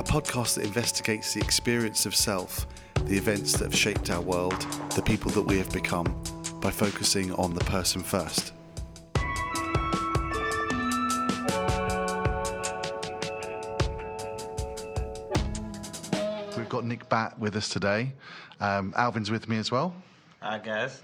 [0.00, 2.66] a podcast that investigates the experience of self,
[3.04, 4.58] the events that have shaped our world,
[4.96, 6.06] the people that we have become,
[6.58, 8.54] by focusing on the person first.
[16.56, 18.14] We've got Nick Batt with us today.
[18.58, 19.94] Um, Alvin's with me as well.
[20.40, 21.02] I guess.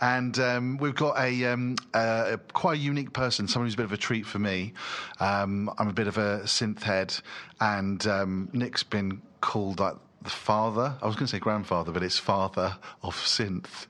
[0.00, 3.84] And um, we've got a, um, uh, quite a unique person, someone who's a bit
[3.84, 4.72] of a treat for me.
[5.20, 7.14] Um, I'm a bit of a synth head,
[7.60, 10.96] and um, Nick's been called like the father.
[11.02, 13.86] I was going to say grandfather, but it's father of synth.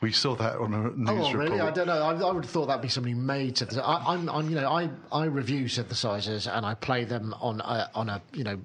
[0.00, 1.34] We saw that on a news Oh, report.
[1.36, 1.60] really?
[1.60, 2.02] I don't know.
[2.02, 3.82] I, I would have thought that'd be somebody made synthesizer.
[3.84, 7.90] I, I'm, I'm, you know, I, I review synthesizers and I play them on a,
[7.94, 8.58] on a, you know,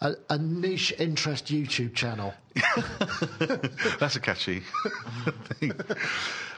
[0.00, 2.34] a, a niche interest YouTube channel.
[4.00, 4.62] That's a catchy
[5.60, 5.72] thing.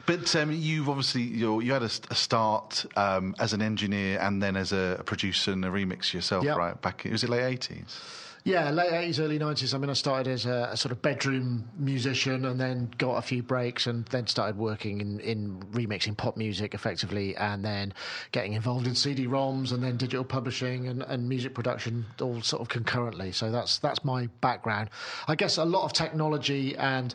[0.05, 4.41] But um, you've obviously you're, you had a, a start um, as an engineer and
[4.41, 6.57] then as a producer and a remix yourself, Yep.
[6.57, 6.81] right?
[6.81, 7.99] Back in, was it late eighties?
[8.45, 9.73] Yeah, late eighties, early nineties.
[9.73, 13.21] I mean, I started as a, a sort of bedroom musician, and then got a
[13.21, 17.93] few breaks, and then started working in, in remixing pop music effectively, and then
[18.31, 22.69] getting involved in CD-ROMs, and then digital publishing and, and music production, all sort of
[22.69, 23.33] concurrently.
[23.33, 24.89] So that's that's my background.
[25.27, 27.13] I guess a lot of technology and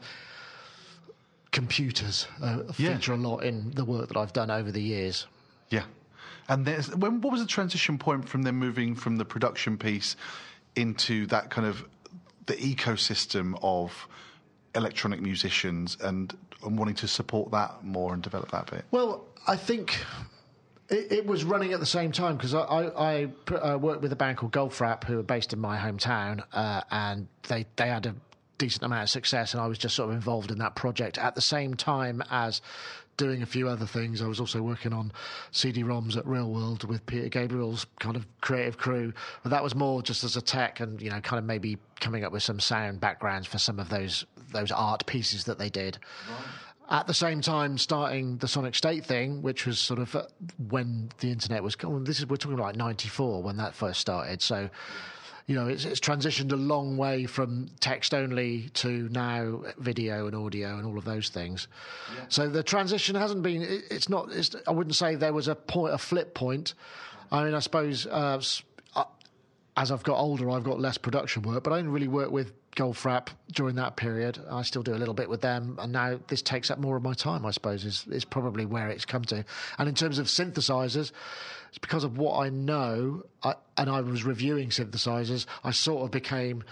[1.52, 2.94] computers uh, Yeah.
[2.94, 5.26] feature a lot in the work that I've done over the years.
[5.70, 5.84] Yeah.
[6.48, 10.16] And there's, when, what was the transition point from them moving from the production piece
[10.76, 11.84] into that kind of
[12.46, 14.08] the ecosystem of
[14.74, 18.84] electronic musicians and, and wanting to support that more and develop that bit?
[18.90, 20.04] Well, I think
[20.88, 24.12] it, it was running at the same time because I, I, I uh, worked with
[24.12, 28.06] a band called Goldfrapp who are based in my hometown, uh, and they, they had
[28.06, 28.14] a
[28.58, 31.34] decent amount of success, and I was just sort of involved in that project at
[31.34, 32.60] the same time as
[33.16, 34.22] doing a few other things.
[34.22, 35.12] I was also working on
[35.52, 39.12] CD-ROMs at Real World with Peter Gabriel's kind of creative crew,
[39.42, 42.24] but that was more just as a tech and you know kind of maybe coming
[42.24, 45.98] up with some sound backgrounds for some of those those art pieces that they did
[46.90, 50.24] at the same time starting the Sonic State thing, which was sort of uh,
[50.68, 51.76] when the internet was.
[51.82, 54.42] Oh, this is we're talking about '94 when that first started.
[54.42, 54.68] So,
[55.46, 60.34] you know, it's, it's transitioned a long way from text only to now video and
[60.34, 61.68] audio and all of those things.
[62.28, 63.62] So the transition hasn't been.
[63.62, 64.32] It, it's not.
[64.32, 66.74] It's, I wouldn't say there was a point, a flip point.
[67.30, 68.06] I mean, I suppose.
[68.06, 68.40] Uh,
[68.96, 69.04] uh,
[69.76, 72.52] as I've got older, I've got less production work, but I didn't really work with
[72.76, 74.38] Goldfrapp during that period.
[74.50, 77.02] I still do a little bit with them, and now this takes up more of
[77.02, 77.44] my time.
[77.44, 79.44] I suppose is is probably where it's come to.
[79.78, 81.12] And in terms of synthesizers,
[81.74, 85.44] it's because of what I know, I, and I was reviewing synthesizers.
[85.64, 86.62] I sort of became.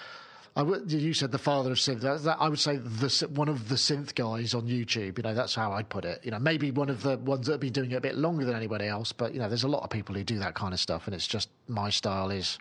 [0.55, 2.03] I would, you said the father of synth.
[2.03, 5.19] That, that- I would say the one of the synth guys on YouTube.
[5.19, 6.21] You know, that's how I'd put it.
[6.23, 8.45] You know, maybe one of the ones that have been doing it a bit longer
[8.45, 9.11] than anybody else.
[9.11, 11.17] But you know, there's a lot of people who do that kind of stuff, and
[11.17, 12.61] it's just my style is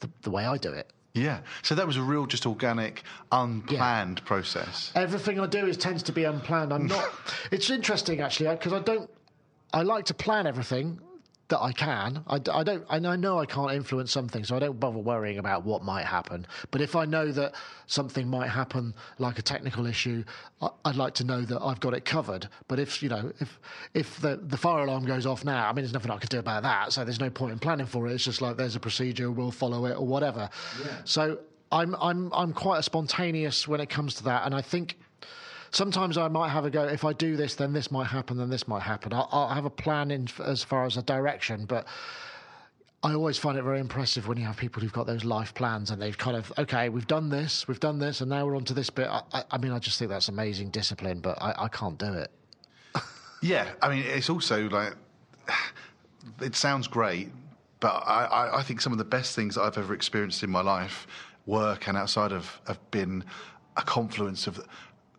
[0.00, 0.92] the, the way I do it.
[1.14, 1.40] Yeah.
[1.62, 4.92] So that was a real, just organic, unplanned process.
[4.94, 6.70] Everything I do is tends to be unplanned.
[6.70, 7.08] I'm not.
[7.50, 9.08] it's interesting actually because I don't.
[9.72, 11.00] I like to plan everything
[11.52, 12.24] that I can.
[12.26, 12.82] I don't.
[12.88, 16.06] And I know I can't influence something, so I don't bother worrying about what might
[16.06, 16.46] happen.
[16.70, 17.54] But if I know that
[17.86, 20.24] something might happen, like a technical issue,
[20.62, 22.48] I, I'd like to know that I've got it covered.
[22.68, 23.60] But if you know, if
[23.92, 26.38] if the the fire alarm goes off now, I mean, there's nothing I can do
[26.38, 26.94] about that.
[26.94, 28.12] So there's no point in planning for it.
[28.12, 30.48] It's just like there's a procedure, we'll follow it or whatever.
[31.04, 31.38] So
[31.70, 34.96] I'm I'm I'm quite a spontaneous when it comes to that, and I think
[35.72, 36.84] sometimes I might have a go.
[36.84, 39.12] If I do this, then this might happen, then this might happen.
[39.12, 41.86] I'll, I'll have a plan in as far as a direction, but
[43.02, 45.90] I always find it very impressive when you have people who've got those life plans
[45.90, 48.64] and they've kind of okay, we've done this, we've done this, and now we're on
[48.66, 49.08] to this bit.
[49.08, 52.12] I, I, I mean, I just think that's amazing discipline, but I, I can't do
[52.12, 52.30] it.
[53.44, 53.66] Yeah.
[53.82, 54.94] I mean, it's also like,
[56.40, 57.32] it sounds great,
[57.80, 60.60] but I, I, I think some of the best things I've ever experienced in my
[60.60, 61.08] life,
[61.44, 63.24] work and outside of, have been
[63.76, 64.64] a confluence of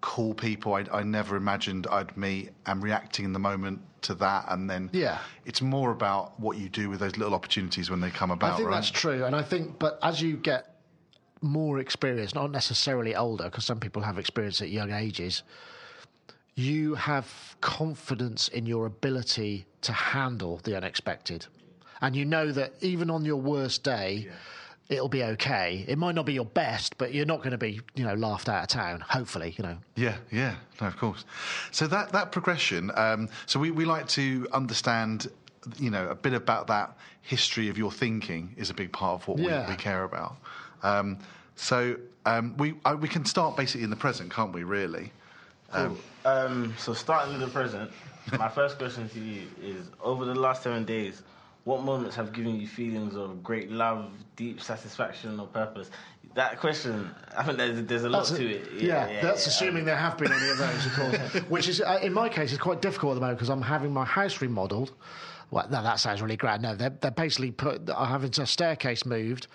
[0.04, 4.44] cool people I, I never imagined I'd meet and reacting in the moment to that.
[4.50, 5.20] And then Yeah.
[5.46, 8.58] it's more about what you do with those little opportunities when they come about, I
[8.58, 8.76] think right?
[8.76, 10.76] that's true, and I think, but as you get
[11.42, 15.42] more experience, not necessarily older, because some people have experience at young ages,
[16.56, 21.48] you have confidence in your ability to handle the unexpected,
[22.02, 24.28] and you know that even on your worst day.
[24.90, 25.86] It'll be okay.
[25.88, 28.50] It might not be your best, but you're not going to be, you know, laughed
[28.50, 29.00] out of town.
[29.00, 29.78] Hopefully, you know.
[29.96, 31.24] Yeah, yeah, no, of course.
[31.72, 32.92] So that that progression.
[32.96, 35.28] Um, so we, we like to understand,
[35.80, 39.28] you know, a bit about that history of your thinking is a big part of
[39.28, 39.66] what Yeah.
[39.68, 40.36] we, we care about.
[40.84, 41.18] Um,
[41.56, 41.96] so
[42.26, 44.64] um, we uh, we can start basically in the present, can't we?
[44.64, 45.12] Really?
[45.72, 45.98] Cool.
[46.26, 47.90] Um, so starting with the present,
[48.38, 51.24] my first question to you is: Over the last seven days,
[51.66, 55.90] what moments have given you feelings of great love, deep satisfaction, or purpose?
[56.36, 58.82] That question, I think there's, there's a lot to it.
[58.82, 61.44] Yeah, that's assuming there have been any of those, of course.
[61.50, 63.94] Which is, uh, in my case, is quite difficult at the moment because I'm having
[63.94, 64.92] my house remodeled.
[65.52, 66.64] Well, no, that sounds really grand.
[66.64, 67.90] No, they're, they're basically put.
[67.96, 69.48] I'm having a staircase moved,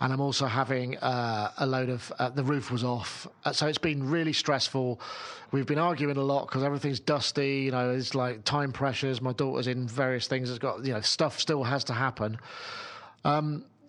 [0.00, 2.12] and I'm also having uh, a load of.
[2.18, 5.00] Uh, the roof was off, uh, so it's been really stressful.
[5.52, 7.60] We've been arguing a lot because everything's dusty.
[7.62, 9.20] You know, it's like time pressures.
[9.20, 10.50] My daughter's in various things.
[10.50, 12.38] It's got you know stuff still has to happen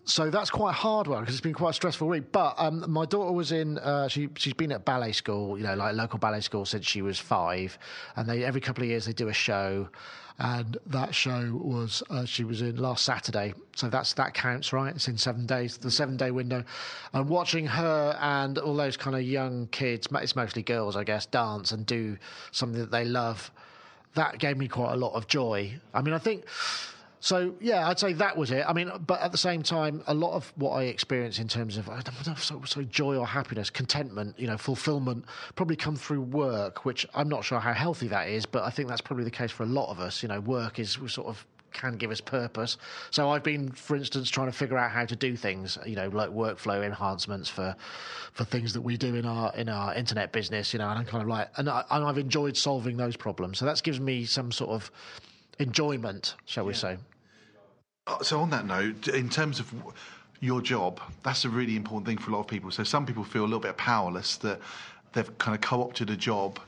[0.05, 2.31] so that's quite hard work because it's been quite a stressful week.
[2.31, 3.77] But um, my daughter was in.
[3.77, 7.01] Uh, she she's been at ballet school, you know, like local ballet school since she
[7.01, 7.77] was five,
[8.15, 9.89] and they every couple of years they do a show,
[10.41, 13.53] and that show was uh, she was in last Saturday.
[13.75, 14.93] So that's that counts, right?
[14.95, 16.63] It's in seven days, the seven day window,
[17.13, 21.27] and watching her and all those kind of young kids, it's mostly girls, I guess,
[21.27, 22.17] dance and do
[22.51, 23.51] something that they love.
[24.15, 25.79] That gave me quite a lot of joy.
[25.93, 26.43] I mean, I think.
[27.21, 28.65] So yeah, I'd say that was it.
[28.67, 31.77] I mean, but at the same time, a lot of what I experience in terms
[31.77, 35.25] of I don't know, so, so joy or happiness, contentment, you know, fulfillment,
[35.55, 38.89] probably come through work, which I'm not sure how healthy that is, but I think
[38.89, 40.23] that's probably the case for a lot of us.
[40.23, 42.77] You know, work is sort of can give us purpose.
[43.11, 46.09] So I've been, for instance, trying to figure out how to do things, you know,
[46.09, 47.75] like workflow enhancements for
[48.33, 51.05] for things that we do in our in our internet business, you know, and I'm
[51.05, 53.59] kind of like, and, I, and I've enjoyed solving those problems.
[53.59, 54.91] So that's given me some sort of
[55.59, 56.97] enjoyment, shall we say?
[58.07, 59.73] Uh, So on that note, in terms of
[60.39, 62.71] your job, that's a really important thing for a lot of people.
[62.71, 64.59] So some people feel a little bit powerless that
[65.13, 66.59] they've kind of co-opted a job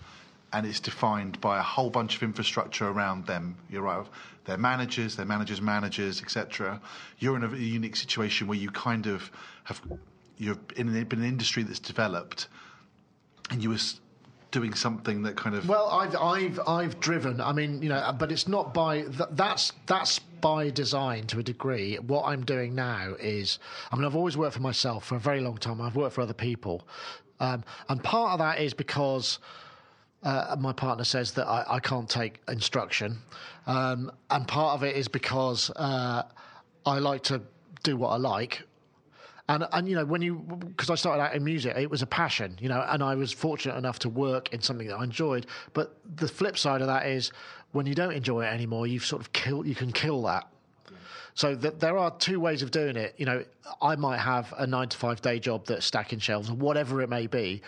[0.52, 3.58] and it's defined by a whole bunch of infrastructure around them.
[3.72, 4.06] You're right.
[4.46, 6.80] Their managers, their managers' managers, etc.
[7.18, 9.32] You're in a unique situation where you kind of
[9.64, 9.82] have
[10.38, 12.50] you've been in an, industry that's developed,
[13.50, 13.80] and you were
[14.54, 17.42] doing something that kind of Well, I've I've I've driven.
[17.42, 21.44] I mean, you know, but it's not by th- that's that's by design to a
[21.44, 21.98] degree.
[21.98, 23.60] What I'm doing now is,
[23.92, 25.82] I mean, I've always worked for myself for a very long time.
[25.82, 26.88] I've worked for other people,
[27.42, 29.40] um, and part of that is because.
[30.26, 33.18] Uh, my partner says that I, I can't take instruction,
[33.68, 36.24] um, and part of it is because uh,
[36.86, 37.42] I like to
[37.84, 38.62] do what I like,
[39.50, 42.08] and and you know when you because I started out in music, it was a
[42.08, 45.48] passion, you know, and I was fortunate enough to work in something that I enjoyed.
[45.74, 47.32] But the flip side of that is
[47.74, 50.48] when you don't enjoy it anymore, you've sort of kill you can kill that.
[51.36, 53.16] So th- there are two ways of doing it.
[53.18, 53.44] You know,
[53.82, 57.10] I might have a nine to five day job that's stacking shelves or whatever it
[57.10, 57.62] may be,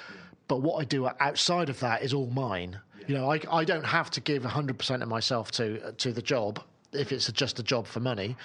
[0.47, 2.79] but what I do outside of that is all mine.
[3.07, 6.63] You know, I, I don't have to give 100% of myself to to the job
[6.93, 8.37] if it's just a job for money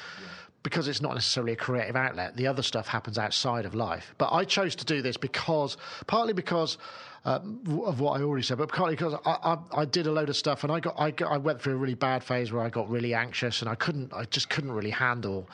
[0.63, 2.37] because it's not necessarily a creative outlet.
[2.37, 4.15] The other stuff happens outside of life.
[4.19, 5.77] But I chose to do this because,
[6.07, 6.77] partly because
[7.25, 10.29] um, of what I already said, but partly because I, I, I did a load
[10.29, 12.63] of stuff and I got, I got I went through a really bad phase where
[12.63, 15.49] I got really anxious and I couldn't I just couldn't really handle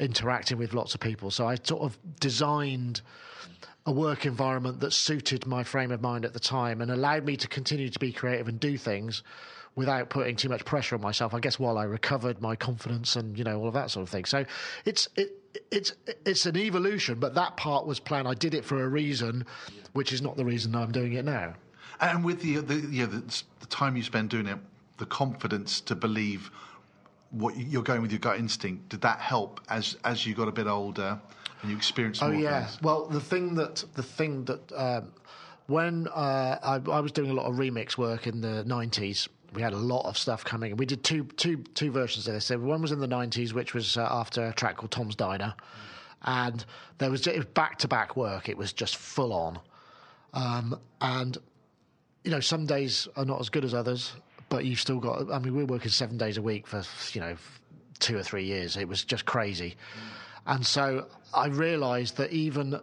[0.00, 1.30] interacting with lots of people.
[1.30, 3.02] So I sort of designed
[3.86, 7.36] a work environment that suited my frame of mind at the time and allowed me
[7.36, 9.22] to continue to be creative and do things
[9.74, 11.32] without putting too much pressure on myself.
[11.34, 14.10] I guess while I recovered my confidence and you know all of that sort of
[14.10, 14.24] thing.
[14.26, 14.44] So
[14.84, 15.32] it's it,
[15.70, 15.92] it's
[16.26, 18.28] it's an evolution, but that part was planned.
[18.28, 19.46] I did it for a reason,
[19.92, 21.54] which is not the reason I'm doing it now.
[22.00, 23.22] And with the the, yeah, the,
[23.60, 24.58] the time you spend doing it,
[24.98, 26.50] the confidence to believe
[27.30, 30.48] what you- you're going with your gut instinct, did that help as as you got
[30.48, 31.18] a bit older
[31.62, 32.64] and you experienced Oh yeah.
[32.66, 32.82] things?
[32.82, 35.12] Well, the thing that the thing that um,
[35.66, 39.62] when uh, I, I was doing a lot of remix work in the '90s, we
[39.62, 40.76] had a lot of stuff coming.
[40.76, 42.46] We did two two two versions of this.
[42.46, 45.54] So one was in the '90s, which was uh, after a track called Tom's Diner,
[46.22, 46.64] and
[46.98, 48.48] there was back to back work.
[48.48, 49.58] It was just full on,
[50.34, 51.38] um, and
[52.24, 54.14] you know some days are not as good as others,
[54.48, 55.30] but you've still got.
[55.30, 56.82] I mean, we were working seven days a week for
[57.12, 57.36] you know
[58.02, 58.76] two or three years.
[58.76, 59.76] It was just crazy.
[60.46, 62.80] And so I realised that even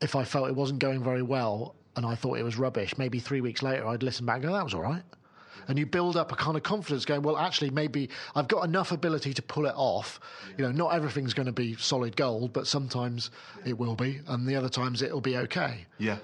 [0.00, 3.18] if I felt it wasn't going very well and I thought it was rubbish, maybe
[3.20, 5.02] three weeks later I'd listen back and go, that was all right.
[5.68, 8.92] And you build up a kind of confidence going, well, actually, maybe I've got enough
[8.92, 10.20] ability to pull it off.
[10.56, 13.30] You know, not everything's going to be solid gold, but sometimes
[13.64, 15.86] it will be, and the other times it'll be okay.
[15.98, 16.18] Yeah.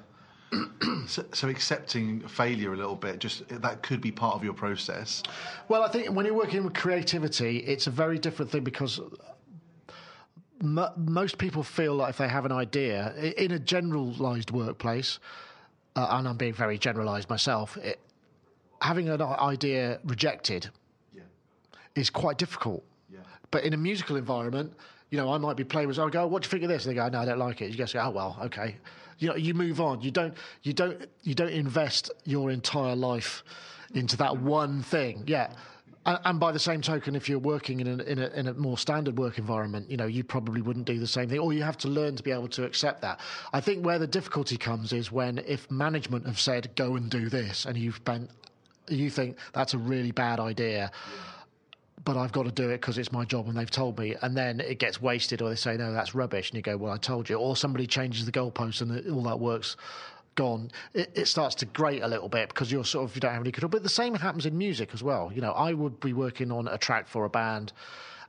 [1.07, 5.23] so, so accepting failure a little bit, just that could be part of your process.
[5.69, 9.01] Well, I think when you're working with creativity, it's a very different thing because
[10.61, 15.19] m- most people feel like if they have an idea in a generalized workplace,
[15.97, 17.99] uh, and I'm being very generalized myself, it,
[18.83, 20.69] having an idea rejected
[21.15, 21.23] Yeah.
[21.95, 22.85] is quite difficult.
[23.11, 23.21] Yeah.
[23.51, 24.73] But in a musical environment,
[25.11, 25.99] you know, I might be playing with.
[25.99, 27.61] I go, "What do you think of this?" And they go, "No, I don't like
[27.63, 28.77] it." You just go, "Oh well, okay."
[29.19, 30.01] You know, you move on.
[30.01, 33.45] You don't, you don't, you don't invest your entire life
[33.95, 35.23] into that one thing.
[35.27, 35.53] Yeah.
[36.05, 38.55] And, and by the same token, if you're working in a, in, a, in a
[38.55, 41.63] more standard work environment, you know, you probably wouldn't do the same thing, or you
[41.63, 43.21] have to learn to be able to accept that.
[43.53, 47.29] I think where the difficulty comes is when if management have said go and do
[47.29, 48.29] this, and you've been,
[48.89, 50.91] you think that's a really bad idea.
[52.05, 54.17] But I've got to do it because it's my job and they've told me.
[54.23, 56.51] And then it gets wasted, or they say, no, that's rubbish.
[56.51, 57.37] And you go, well, I told you.
[57.37, 59.77] Or somebody changes the goalpost and all that works
[60.35, 63.33] gone, it, it, starts to grate a little bit because you're sort of you don't
[63.33, 63.69] have any control.
[63.69, 65.31] But the same happens in music as well.
[65.33, 67.73] You know, I would be working on a track for a band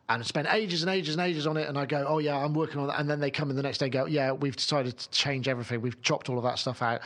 [0.10, 2.54] and spend ages and ages and ages on it, and I go, oh yeah, I'm
[2.54, 4.56] working on that, and then they come in the next day, and go, yeah, we've
[4.56, 7.02] decided to change everything, we've chopped all of that stuff out,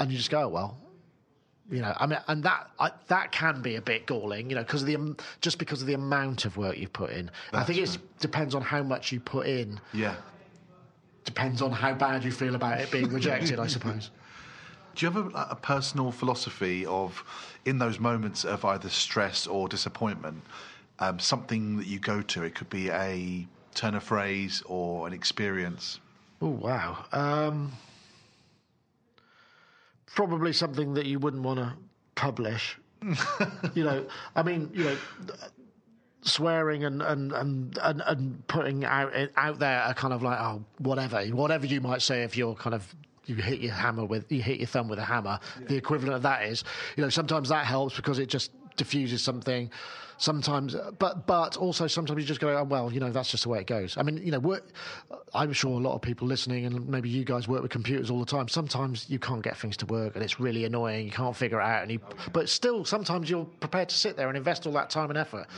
[0.00, 0.78] and you just go, oh, well.
[1.70, 4.62] You know, I mean, and that I, that can be a bit galling, you know,
[4.62, 7.30] because of the um, just because of the amount of work you've put in.
[7.52, 9.80] That's I think it depends on how much you put in.
[9.92, 10.16] Yeah.
[11.24, 14.10] Depends on how bad you feel about it being rejected, I suppose.
[14.94, 17.24] Do you have a, a, personal philosophy of,
[17.64, 20.42] in those moments of either stress or disappointment,
[20.98, 22.42] um, something that you go to?
[22.42, 26.00] It could be a turn of phrase or an experience.
[26.42, 27.04] Oh wow!
[27.12, 27.72] Um,
[30.14, 31.74] probably something that you wouldn't want to
[32.14, 32.78] publish.
[33.74, 34.96] you know, I mean, you know,
[36.22, 40.64] swearing and and and and, and putting out out there are kind of like oh
[40.78, 42.94] whatever whatever you might say if you're kind of
[43.26, 45.38] you hit your hammer with you hit your thumb with a hammer.
[45.60, 45.66] Yeah.
[45.68, 46.64] The equivalent of that is,
[46.96, 49.70] you know, sometimes that helps because it just diffuses something.
[50.22, 53.42] Sometimes, uh, but but also sometimes you just go, oh, well, you know, that's just
[53.42, 53.96] the way it goes.
[53.96, 54.68] I mean, you know, work,
[55.10, 58.08] uh, I'm sure a lot of people listening, and maybe you guys work with computers
[58.08, 58.46] all the time.
[58.46, 61.06] Sometimes you can't get things to work, and it's really annoying.
[61.06, 61.98] You can't figure it out, and you,
[62.32, 65.48] but still, sometimes you're prepared to sit there and invest all that time and effort.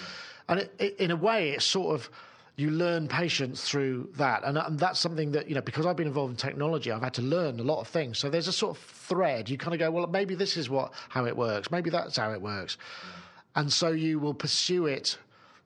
[0.48, 2.08] And it, it, in a way, it's sort of
[2.56, 4.44] you learn patience through that.
[4.44, 7.12] And, and, that's something that, you know, because I've been involved in technology, I've had
[7.14, 8.16] to learn a lot of things.
[8.16, 9.50] So there's a sort of thread.
[9.50, 11.70] You kind of go, well, maybe this is what how it works.
[11.70, 12.78] Maybe that's how it works.
[12.78, 13.23] Yeah.
[13.56, 15.16] And so you will pursue it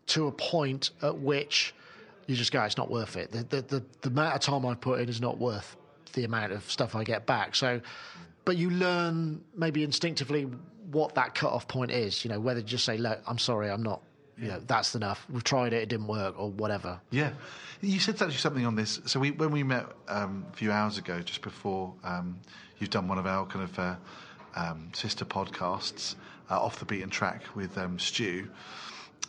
[0.09, 1.75] to a point at which
[2.27, 3.33] you just go, it's not worth it.
[3.33, 5.77] The, the, the, the amount of time I've put in is not worth
[6.13, 7.55] the amount of stuff I get back.
[7.55, 7.81] So,
[8.45, 10.49] but you learn maybe instinctively
[10.91, 12.25] what that cut-off point is.
[12.25, 14.03] You know, whether to just say, "Look, I'm sorry, I'm not
[14.41, 15.27] you know, that's enough.
[15.29, 17.01] We've tried it, it didn't work, or whatever.
[17.11, 17.33] Yeah,
[17.81, 19.01] you said actually something on this.
[19.07, 22.39] So we, when we met um, a few hours ago, just before um,
[22.79, 23.97] you've done one of our kind of uh,
[24.55, 26.15] um, sister podcasts,
[26.51, 28.49] uh, off the beaten track with um, Stu,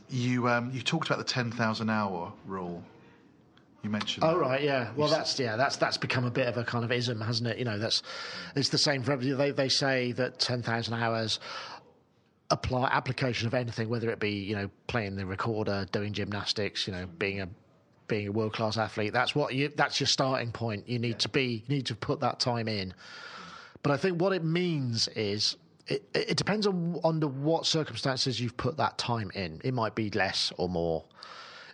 [0.10, 2.84] you um, you talked about the ten thousand hour rule.
[3.84, 4.26] You mentioned.
[4.26, 4.40] Oh that.
[4.40, 4.92] right, yeah.
[4.96, 7.58] Well, that's yeah, that's that's become a bit of a kind of ism, hasn't it?
[7.58, 8.04] You know, that's
[8.56, 9.52] it's the same for everybody.
[9.52, 11.40] They they say that ten thousand hours
[12.50, 16.94] apply application of anything, whether it be you know playing the recorder, doing gymnastics, you
[16.94, 17.50] know being a
[18.10, 19.14] being a world class athlete.
[19.14, 19.70] That's what you.
[19.70, 20.90] That's your starting point.
[20.90, 21.64] You need to be.
[21.68, 22.94] You need to put that time in.
[23.82, 25.56] But I think what it means is
[25.90, 29.60] it, it depends on under what circumstances you've put that time in.
[29.64, 31.04] It might be less or more.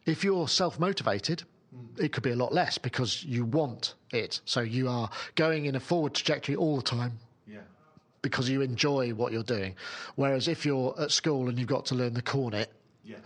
[0.05, 1.43] If you're self motivated,
[1.75, 2.03] mm.
[2.03, 4.39] it could be a lot less because you want it.
[4.45, 7.59] So you are going in a forward trajectory all the time Yeah.
[8.21, 9.75] because you enjoy what you're doing.
[10.15, 12.71] Whereas if you're at school and you've got to learn the cornet,
[13.03, 13.17] yeah.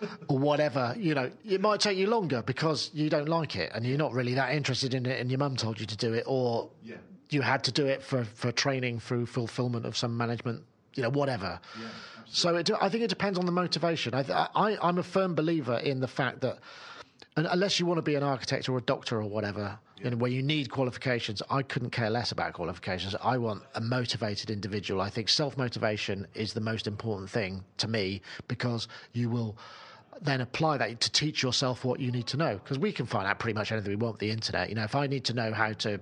[0.28, 3.84] or whatever, you know, it might take you longer because you don't like it and
[3.84, 6.22] you're not really that interested in it, and your mum told you to do it,
[6.28, 6.94] or yeah.
[7.30, 11.10] You had to do it for for training through fulfilment of some management, you know,
[11.10, 11.60] whatever.
[11.80, 11.88] Yeah,
[12.30, 14.14] so it, I think it depends on the motivation.
[14.14, 16.58] I, I, I'm a firm believer in the fact that
[17.36, 20.04] unless you want to be an architect or a doctor or whatever, yeah.
[20.04, 23.14] you know, where you need qualifications, I couldn't care less about qualifications.
[23.22, 25.00] I want a motivated individual.
[25.00, 29.56] I think self motivation is the most important thing to me because you will
[30.20, 32.54] then apply that to teach yourself what you need to know.
[32.62, 34.68] Because we can find out pretty much anything we want the internet.
[34.68, 36.00] You know, if I need to know how to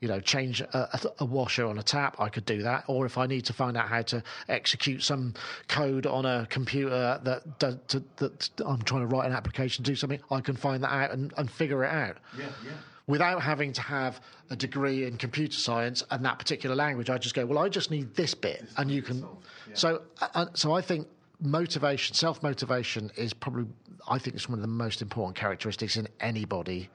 [0.00, 2.84] you know, change a, a, washer on a tap, I could do that.
[2.86, 5.34] Or if I need to find out how to execute some
[5.66, 9.96] code on a computer that, to, that I'm trying to write an application, to do
[9.96, 12.18] something, I can find that out and, and figure it out.
[12.38, 12.70] Yeah, yeah.
[13.08, 17.34] Without having to have a degree in computer science and that particular language, I just
[17.34, 19.20] go, well, I just need this bit, this and you can.
[19.20, 19.74] Yeah.
[19.74, 21.08] So, uh, so I think
[21.40, 23.66] motivation, self motivation, is probably
[24.06, 26.90] I think it's one of the most important characteristics in anybody,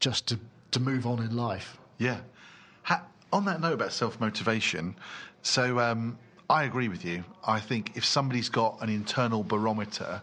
[0.00, 0.38] just to
[0.72, 1.79] to move on in life.
[2.00, 2.20] Yeah.
[2.84, 4.96] Ha- on that note about self motivation,
[5.42, 7.22] so um, I agree with you.
[7.46, 10.22] I think if somebody's got an internal barometer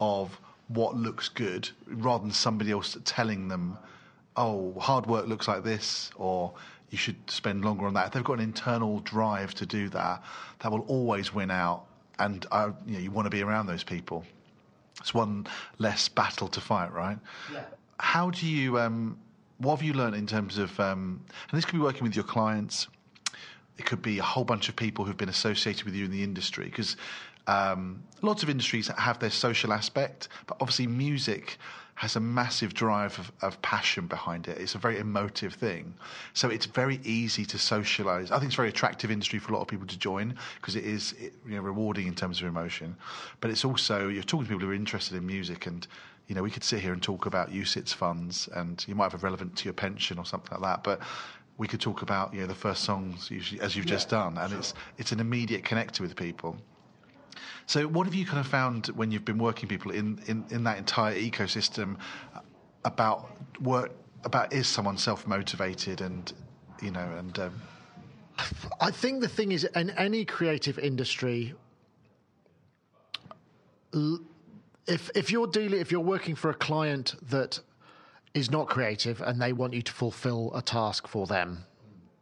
[0.00, 3.76] of what looks good, rather than somebody else telling them,
[4.36, 6.52] oh, hard work looks like this, or
[6.90, 10.22] you should spend longer on that, if they've got an internal drive to do that,
[10.60, 11.84] that will always win out.
[12.18, 14.24] And uh, you, know, you want to be around those people.
[14.98, 15.46] It's one
[15.78, 17.18] less battle to fight, right?
[17.52, 17.64] Yeah.
[18.00, 19.18] How do you um,
[19.58, 22.24] what have you learned in terms of, um, and this could be working with your
[22.24, 22.88] clients,
[23.76, 26.22] it could be a whole bunch of people who've been associated with you in the
[26.22, 26.96] industry, because
[27.48, 31.56] Um, lots of industries have their social aspect, but obviously music
[31.94, 34.58] has a massive drive of, of, passion behind it.
[34.58, 35.94] It's a very emotive thing.
[36.34, 38.30] So it's very easy to socialize.
[38.30, 40.76] I think it's a very attractive industry for a lot of people to join because
[40.76, 41.14] it is
[41.46, 42.94] you know, rewarding in terms of emotion.
[43.40, 45.88] But it's also, you're talking to people who are interested in music and
[46.28, 49.14] you know, we could sit here and talk about UCITS funds and you might have
[49.14, 50.84] a relevant to your pension or something like that.
[50.84, 51.00] But
[51.56, 54.36] we could talk about, you know, the first songs usually, as you've yeah, just done.
[54.36, 54.58] And sure.
[54.58, 56.58] it's, it's an immediate connector with people.
[57.66, 60.64] So, what have you kind of found when you've been working people in, in, in
[60.64, 61.96] that entire ecosystem
[62.84, 63.28] about
[63.60, 63.92] work?
[64.24, 66.32] About is someone self motivated and
[66.82, 67.62] you know and um...
[68.80, 71.54] I think the thing is in any creative industry.
[74.88, 77.60] If if you're dealing if you're working for a client that
[78.34, 81.64] is not creative and they want you to fulfill a task for them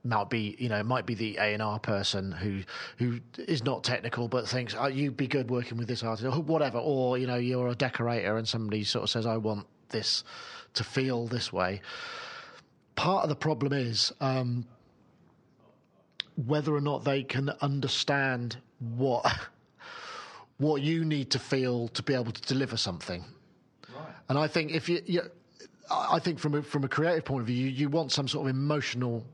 [0.05, 2.63] might be you know it might be the A and R person who
[2.99, 6.43] who is not technical but thinks oh, you'd be good working with this artist or
[6.43, 10.25] whatever or you know you're a decorator and somebody sort of says I want this
[10.75, 11.81] to feel this way.
[12.95, 14.67] Part of the problem is um,
[16.37, 19.27] whether or not they can understand what
[20.59, 23.25] what you need to feel to be able to deliver something.
[23.95, 24.15] Right.
[24.29, 25.23] And I think if you, you
[25.91, 28.49] I think from a, from a creative point of view, you, you want some sort
[28.49, 29.25] of emotional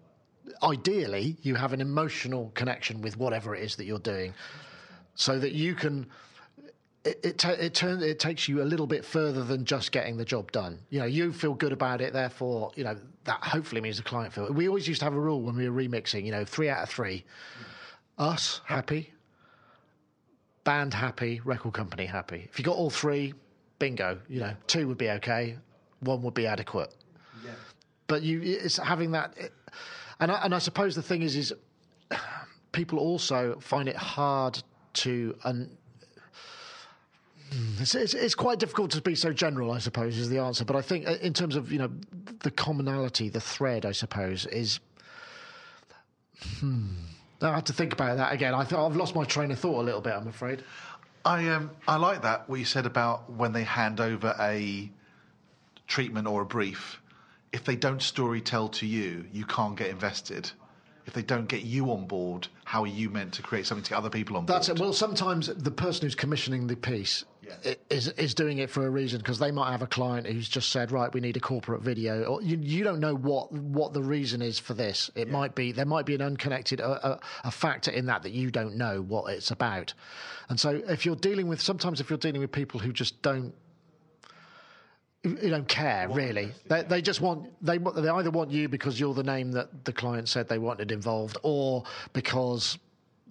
[0.63, 4.35] ideally you have an emotional connection with whatever it is that you're doing
[5.15, 6.07] so that you can
[7.05, 10.17] it it, ta- it, turn, it takes you a little bit further than just getting
[10.17, 10.79] the job done.
[10.91, 14.33] You know, you feel good about it, therefore, you know that hopefully means the client
[14.33, 14.53] feel.
[14.53, 16.25] We always used to have a rule when we were remixing.
[16.25, 17.25] You know, three out of three,
[18.19, 19.13] us happy,
[20.65, 22.49] band happy, record company happy.
[22.51, 23.35] If you got all three,
[23.79, 24.19] bingo.
[24.29, 25.57] You know, two would be okay,
[26.01, 26.95] one would be adequate.
[27.45, 27.51] Yeah.
[28.07, 29.35] But you, it's having that.
[29.37, 29.53] It,
[30.21, 31.53] and I, and I suppose the thing is, is
[32.73, 34.63] people also find it hard
[34.95, 35.37] to.
[35.45, 35.77] Un-
[37.81, 40.65] it's, it's, it's, quite difficult to be so general, I suppose, is the answer.
[40.65, 41.91] But I think, uh, in terms of you know,
[42.41, 44.81] the commonality, the thread, I suppose, is.
[46.61, 46.87] Hmm.
[47.43, 48.55] I have to think about that again.
[48.55, 50.15] I I've lost my train of thought a little bit.
[50.15, 50.63] I'm afraid.
[51.25, 54.91] I um I like that what you said about when they hand over a
[55.87, 57.03] treatment or a brief
[57.53, 60.51] if they don't story tell to you, you can't get invested.
[61.05, 63.91] If they don't get you on board, how are you meant to create something to
[63.91, 64.79] get other people on That's board?
[64.79, 64.83] It.
[64.83, 67.75] Well, sometimes the person who's commissioning the piece yeah.
[67.91, 70.71] is is doing it for a reason because they might have a client who's just
[70.71, 74.03] said, right, we need a corporate video, or you, you don't know what what the
[74.03, 75.11] reason is for this.
[75.15, 75.33] It yeah.
[75.33, 78.51] might be there might be an unconnected a, a, a, factor in that that you
[78.51, 79.93] don't know what it's about,
[80.49, 83.53] and so if you're dealing with sometimes if you're dealing with people who just don't
[85.25, 86.53] you don't care really.
[86.67, 89.93] They, they just want they they either want you because you're the name that the
[89.93, 92.79] client said they wanted involved, or because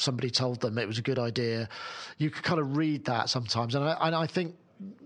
[0.02, 1.70] somebody told them it was a good idea.
[2.18, 4.56] You can kind of read that sometimes, and I, and I think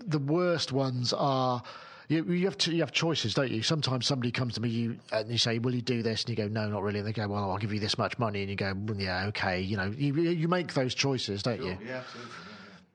[0.05, 1.61] the worst ones are.
[2.07, 3.63] You, you have to, you have choices, don't you?
[3.63, 6.35] Sometimes somebody comes to me you, and you say, "Will you do this?" And you
[6.35, 8.49] go, "No, not really." And they go, "Well, I'll give you this much money," and
[8.49, 11.65] you go, well, "Yeah, okay." You know, you you make those choices, don't sure.
[11.65, 11.77] you?
[11.83, 12.33] Yeah, absolutely.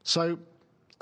[0.04, 0.38] So,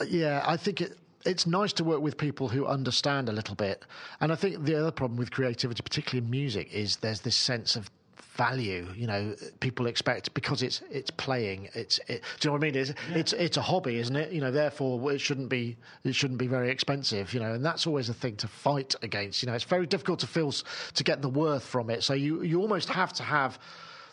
[0.06, 3.84] yeah, I think it it's nice to work with people who understand a little bit.
[4.20, 7.76] And I think the other problem with creativity, particularly in music, is there's this sense
[7.76, 8.86] of value.
[8.96, 11.68] You know, people expect because it's it's playing.
[11.74, 12.74] It's it, do you know what I mean?
[12.76, 13.18] It's, yeah.
[13.18, 14.32] it's it's a hobby, isn't it?
[14.32, 17.34] You know, therefore it shouldn't be it shouldn't be very expensive.
[17.34, 19.42] You know, and that's always a thing to fight against.
[19.42, 22.02] You know, it's very difficult to feel to get the worth from it.
[22.02, 23.58] So you you almost have to have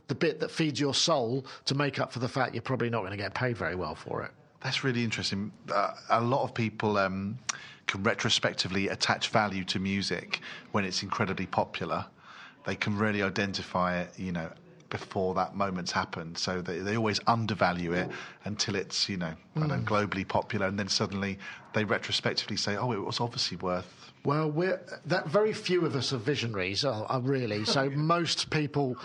[0.08, 3.00] the bit that feeds your soul to make up for the fact you're probably not
[3.00, 4.32] going to get paid very well for it.
[4.62, 5.52] That's really interesting.
[5.72, 7.38] Uh, a lot of people um,
[7.88, 10.42] can retrospectively attach value to music
[10.72, 12.06] when it's incredibly popular.
[12.66, 14.50] They can really identify it, you know,
[14.90, 16.38] before that moment's happened.
[16.38, 18.10] So they, they always undervalue it
[18.46, 19.68] until it's, you know, mm.
[19.68, 20.68] know, globally popular.
[20.68, 21.38] And then suddenly
[21.74, 24.06] they retrospectively say, oh, it was obviously worth.
[24.24, 27.64] Well, we're, that very few of us are visionaries, are, are really.
[27.66, 28.98] So most people,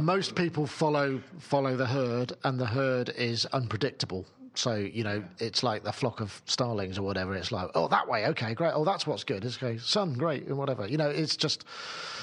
[0.00, 4.26] most people follow follow the herd, and the herd is unpredictable.
[4.54, 7.34] So you know, it's like the flock of starlings or whatever.
[7.34, 8.72] It's like, oh, that way, okay, great.
[8.74, 9.44] Oh, that's what's good.
[9.44, 10.86] It's okay, sun, great, and whatever.
[10.86, 11.64] You know, it's just,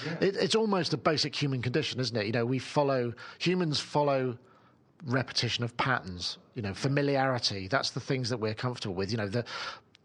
[0.06, 0.28] yeah.
[0.28, 2.26] it, it's almost a basic human condition, isn't it?
[2.26, 4.38] You know, we follow humans follow
[5.06, 6.38] repetition of patterns.
[6.56, 7.68] You know, familiarity.
[7.68, 9.12] That's the things that we're comfortable with.
[9.12, 9.46] You know, the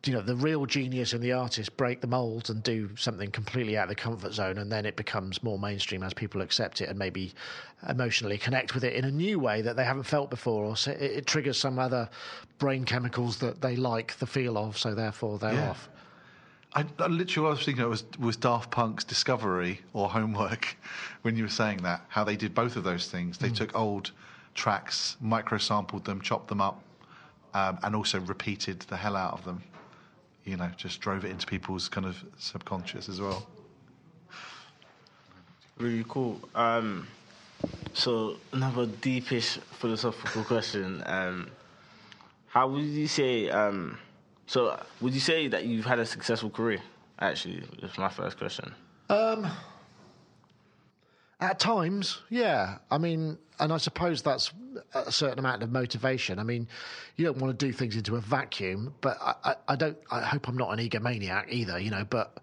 [0.04, 3.76] you know the real genius and the artist break the mold and do something completely
[3.76, 6.88] out of the comfort zone and then it becomes more mainstream as people accept it
[6.88, 7.32] and maybe
[7.88, 11.02] emotionally connect with it in a new way that they haven't felt before or it,
[11.02, 12.08] it triggers some other
[12.58, 15.70] brain chemicals that they like the feel of so therefore they're yeah.
[15.70, 15.88] off
[16.74, 20.76] I, I, literally, I was thinking it was was Daft Punk's Discovery or Homework
[21.22, 22.04] when you were saying that.
[22.08, 23.38] How they did both of those things.
[23.38, 23.56] They mm.
[23.56, 24.10] took old
[24.54, 26.82] tracks, micro sampled them, chopped them up,
[27.54, 29.62] um, and also repeated the hell out of them.
[30.46, 33.46] You know, just drove it into people's kind of subconscious as well.
[35.76, 36.40] Really cool.
[36.54, 37.06] Um,
[37.92, 41.02] so another deepish philosophical question.
[41.04, 41.50] Um,
[42.46, 43.50] how would you say?
[43.50, 43.98] Um,
[44.46, 46.80] so would you say that you've had a successful career?
[47.18, 48.74] Actually, that's my first question.
[51.38, 52.78] At times, yeah.
[52.90, 54.52] I mean, and I suppose that's
[54.94, 56.38] a certain amount of motivation.
[56.38, 56.66] I mean,
[57.16, 59.98] you don't want to do things into a vacuum, but I, I, I don't.
[60.10, 62.04] I hope I'm not an egomaniac either, you know.
[62.08, 62.38] But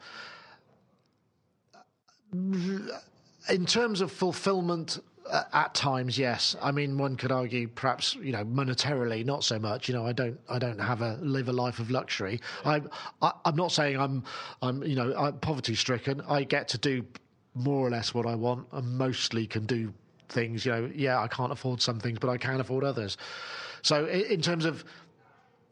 [2.34, 6.56] in terms of fulfillment, uh, at times, yes.
[6.62, 9.88] I mean, one could argue perhaps you know monetarily, not so much.
[9.88, 12.42] You know, I don't, I don't have a live a life of luxury.
[12.64, 12.82] I,
[13.24, 14.24] I I'm not saying I'm,
[14.62, 16.22] I'm you know, I'm poverty stricken.
[16.28, 17.06] I get to do
[17.56, 19.94] more or less what I want, and mostly can do
[20.30, 20.66] things.
[20.66, 23.18] You know, yeah, I can't afford some things, but I can afford others.
[23.82, 24.84] So in, terms of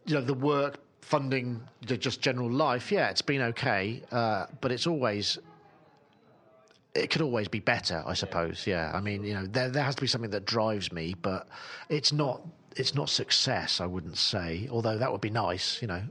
[0.05, 4.71] you know the work funding the just general life yeah it's been okay uh, but
[4.71, 5.37] it's always
[6.93, 9.95] it could always be better i suppose yeah i mean you know there, there has
[9.95, 11.47] to be something that drives me but
[11.89, 12.41] it's not
[12.75, 16.01] it's not success i wouldn't say although that would be nice you know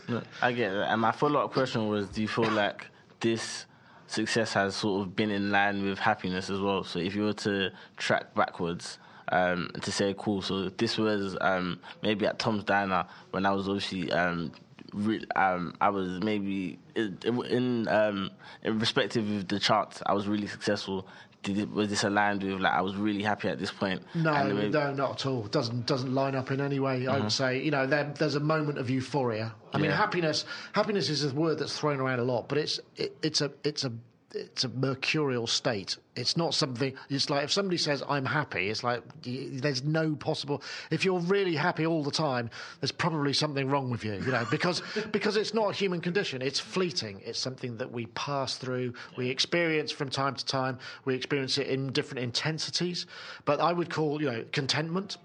[0.42, 0.90] I get that.
[0.90, 2.86] And my follow up question was do you feel like
[3.20, 3.66] this
[4.12, 6.84] success has sort of been in line with happiness as well?
[6.84, 8.98] So if you were to track backwards,
[9.28, 13.68] um, to say, cool, so this was um, maybe at Tom's Diner when I was
[13.68, 14.12] obviously.
[14.12, 14.52] Um,
[14.92, 18.30] re- um, I was maybe in, in, um,
[18.62, 18.80] in
[19.16, 20.02] of the charts.
[20.06, 21.06] I was really successful.
[21.42, 24.02] Did it, was this aligned with like I was really happy at this point?
[24.14, 25.42] No, maybe- no, not at all.
[25.42, 27.06] Doesn't doesn't line up in any way.
[27.06, 27.28] I would mm-hmm.
[27.28, 29.52] say, you know, there, there's a moment of euphoria.
[29.72, 30.44] I mean, happiness.
[30.72, 33.84] Happiness is a word that's thrown around a lot, but it's it, it's a it's
[33.84, 33.92] a
[34.34, 35.96] it's a mercurial state.
[36.16, 36.94] It's not something.
[37.10, 40.62] It's like if somebody says I'm happy, it's like there's no possible.
[40.90, 44.14] If you're really happy all the time, there's probably something wrong with you.
[44.14, 46.42] You know, because because it's not a human condition.
[46.42, 47.20] It's fleeting.
[47.24, 48.94] It's something that we pass through.
[49.16, 50.78] We experience from time to time.
[51.04, 53.06] We experience it in different intensities.
[53.44, 55.18] But I would call you know contentment.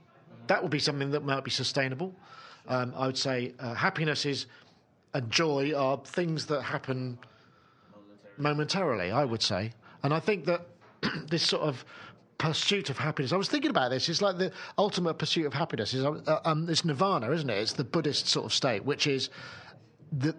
[0.47, 2.15] That would be something that might be sustainable.
[2.67, 4.47] Um, I would say uh, happiness is
[5.13, 7.17] and joy are things that happen
[8.37, 9.71] momentarily, I would say.
[10.03, 10.67] And I think that
[11.29, 11.83] this sort of
[12.37, 15.93] pursuit of happiness, I was thinking about this, it's like the ultimate pursuit of happiness
[15.93, 17.57] is uh, um, it's nirvana, isn't it?
[17.57, 19.29] It's the Buddhist sort of state, which is
[20.11, 20.35] the.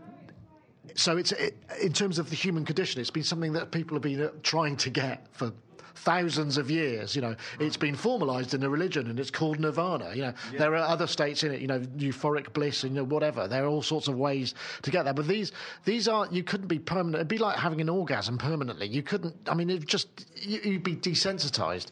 [0.94, 4.02] So it's it, in terms of the human condition, it's been something that people have
[4.02, 5.52] been uh, trying to get for
[5.94, 7.14] thousands of years.
[7.14, 10.14] You know, it's been formalized in a religion, and it's called nirvana.
[10.14, 11.60] You know, there are other states in it.
[11.60, 13.48] You know, euphoric bliss, and you know, whatever.
[13.48, 15.14] There are all sorts of ways to get there.
[15.14, 15.52] But these
[15.84, 16.32] these aren't.
[16.32, 17.16] You couldn't be permanent.
[17.16, 18.86] It'd be like having an orgasm permanently.
[18.88, 19.34] You couldn't.
[19.48, 21.86] I mean, it just you, you'd be desensitized.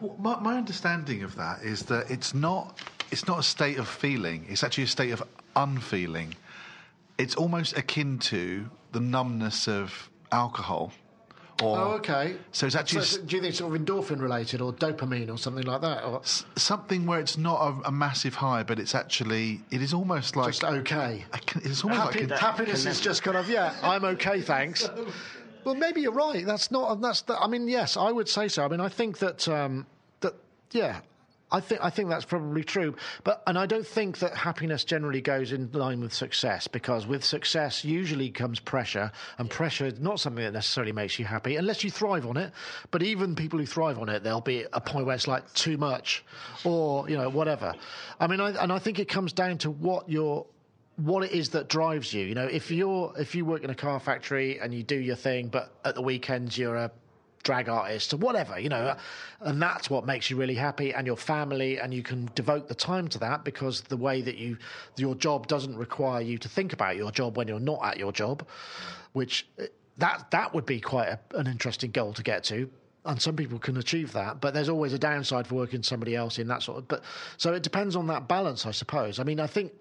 [0.00, 2.78] Well, my, my understanding of that is that it's not
[3.10, 4.46] it's not a state of feeling.
[4.48, 5.22] It's actually a state of
[5.56, 6.34] unfeeling.
[7.18, 10.92] It's almost akin to the numbness of alcohol.
[11.62, 12.36] Or, Oh, okay.
[12.52, 15.38] So it's actually So, do you think it's sort of endorphin related or dopamine or
[15.38, 16.22] something like that, or
[16.56, 20.48] something where it's not a, a massive high, but it's actually it is almost like
[20.48, 21.24] just okay?
[21.46, 23.74] Can- it's almost Happy, like a, happiness is just kind of yeah.
[23.82, 24.88] I'm okay, thanks.
[25.62, 26.46] Well, maybe you're right.
[26.46, 27.02] That's not.
[27.02, 27.20] That's.
[27.20, 28.64] The, I mean, yes, I would say so.
[28.64, 29.86] I mean, I think that um,
[30.20, 30.34] that
[30.70, 31.00] yeah.
[31.52, 35.20] I think I think that's probably true, but and I don't think that happiness generally
[35.20, 40.20] goes in line with success because with success usually comes pressure, and pressure is not
[40.20, 42.52] something that necessarily makes you happy unless you thrive on it.
[42.90, 45.76] But even people who thrive on it, there'll be a point where it's like too
[45.76, 46.24] much,
[46.64, 47.74] or you know whatever.
[48.20, 50.46] I mean, I, and I think it comes down to what your
[50.96, 52.24] what it is that drives you.
[52.26, 55.16] You know, if you're if you work in a car factory and you do your
[55.16, 56.90] thing, but at the weekends you're a
[57.42, 58.94] drag artist or whatever, you know,
[59.40, 62.74] and that's what makes you really happy and your family, and you can devote the
[62.74, 64.56] time to that because the way that you
[64.96, 68.12] your job doesn't require you to think about your job when you're not at your
[68.12, 68.46] job,
[69.12, 69.64] which uh,
[69.98, 72.68] that that would be quite a, an interesting goal to get to.
[73.06, 76.38] And some people can achieve that, but there's always a downside for working somebody else
[76.38, 76.88] in that sort of.
[76.88, 77.02] But
[77.38, 79.18] so it depends on that balance, I suppose.
[79.18, 79.72] I mean, I think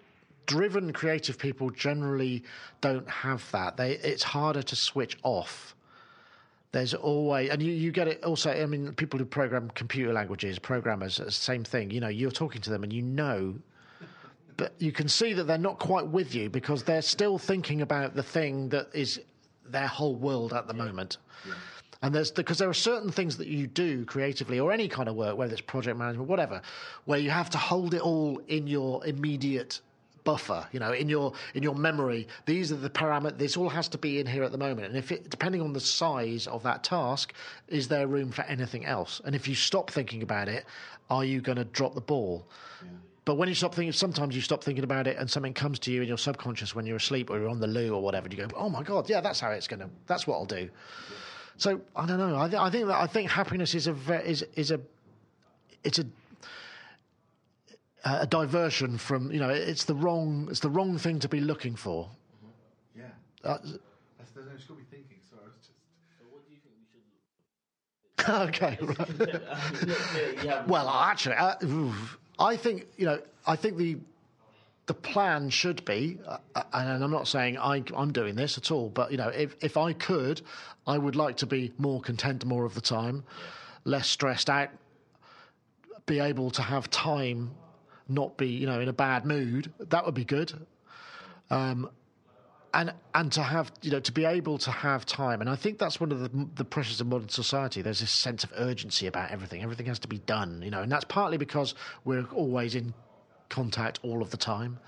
[0.45, 2.43] driven creative people generally
[2.79, 3.75] don't have that.
[3.75, 5.75] They it's harder to switch off.
[6.71, 8.51] There's always, and you, you get it also.
[8.51, 11.89] I mean, people who program computer languages, programmers, uh, same thing.
[11.89, 13.55] You know, you're talking to them and you know,
[14.55, 18.13] but you can see that they're not quite with you because they're still thinking about
[18.13, 19.19] the thing that is
[19.65, 21.17] their whole world at the moment.
[22.01, 25.15] And there's because there are certain things that you do creatively or any kind of
[25.15, 26.61] work, whether it's project management, whatever,
[27.05, 29.81] where you have to hold it all in your immediate
[30.23, 32.27] buffer, you know, in your in your memory.
[32.45, 33.37] These are the parameters.
[33.37, 34.87] This all has to be in here at the moment.
[34.87, 37.33] And if it, depending on the size of that task,
[37.67, 39.21] is there room for anything else?
[39.25, 40.65] And if you stop thinking about it,
[41.09, 42.45] are you going to drop the ball?
[43.25, 45.91] But when you stop thinking, sometimes you stop thinking about it, and something comes to
[45.91, 48.33] you in your subconscious when you're asleep or you're on the loo or whatever, and
[48.35, 49.89] you go, "Oh my god, yeah, that's how it's gonna.
[50.07, 50.69] That's what I'll do."
[51.57, 52.39] So I don't know.
[52.39, 54.79] I, th- I think that I think happiness is a ve- is is a
[55.83, 56.05] it's a
[58.03, 61.75] a diversion from you know it's the wrong it's the wrong thing to be looking
[61.75, 62.09] for.
[62.95, 63.03] Yeah.
[63.43, 63.71] Uh, That's,
[64.17, 65.17] that's, it's got me thinking.
[65.29, 66.43] Sorry, I was
[68.17, 68.29] just.
[68.29, 68.77] okay,
[70.47, 70.67] right.
[70.67, 71.55] Well, actually, uh.
[72.39, 73.19] I think you know.
[73.45, 73.97] I think the
[74.89, 78.71] the plan should be, uh, uh, and I'm not saying I, I'm doing this at
[78.71, 80.41] all, but you know, if if I could,
[80.87, 83.23] I would like to be more content more of the time,
[83.83, 84.69] less stressed out,
[86.07, 87.51] be able to have time,
[88.09, 89.71] not be you know in a bad mood.
[89.79, 90.53] That would be good.
[91.49, 91.89] Um,
[92.73, 95.79] and and to have you know to be able to have time and i think
[95.79, 99.31] that's one of the the pressures of modern society there's this sense of urgency about
[99.31, 101.73] everything everything has to be done you know and that's partly because
[102.05, 102.93] we're always in
[103.49, 104.79] contact all of the time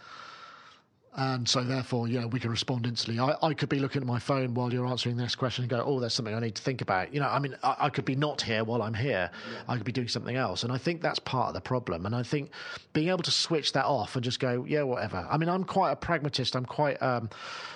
[1.16, 3.20] and so therefore you know we can respond instantly.
[3.20, 5.84] I, I could be looking at my phone while you're answering this question and go
[5.86, 7.14] oh there's something i need to think about.
[7.14, 9.30] You know i mean i, I could be not here while i'm here.
[9.68, 10.64] I could be doing something else.
[10.64, 12.06] And i think that's part of the problem.
[12.06, 12.52] And i think
[12.94, 15.28] being able to switch that off and just go yeah whatever.
[15.30, 16.56] I mean i'm quite a pragmatist.
[16.56, 17.30] I'm quite um,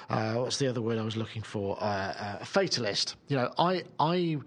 [0.10, 1.78] uh, what's the other word i was looking for?
[1.82, 3.16] Uh, uh, a fatalist.
[3.28, 4.40] You know i i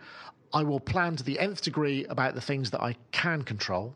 [0.53, 3.95] I will plan to the nth degree about the things that I can control,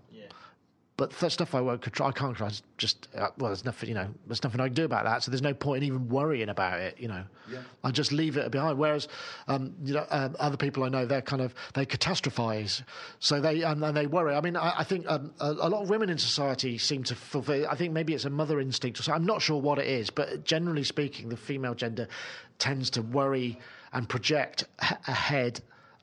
[1.03, 2.49] but the stuff I won't control, I can't control.
[2.49, 5.25] It's just uh, well, there's nothing, you know, there's nothing I can do about that.
[5.25, 6.97] So there's no point in even worrying about it.
[6.97, 7.25] You know,
[7.83, 8.79] I just leave it behind.
[8.79, 9.09] Whereas,
[9.49, 12.85] um, you know, um, other people I know, they're kind of they catastrophize,
[13.19, 14.37] so they and, and they worry.
[14.37, 17.17] I mean, I, I think um, a, a lot of women in society seem to
[17.17, 17.67] fulfill.
[17.67, 19.23] I think maybe it's a mother instinct or something.
[19.23, 22.07] I'm not sure what it is, but generally speaking, the female gender
[22.61, 23.59] tends to worry
[23.93, 25.62] and project h- ahead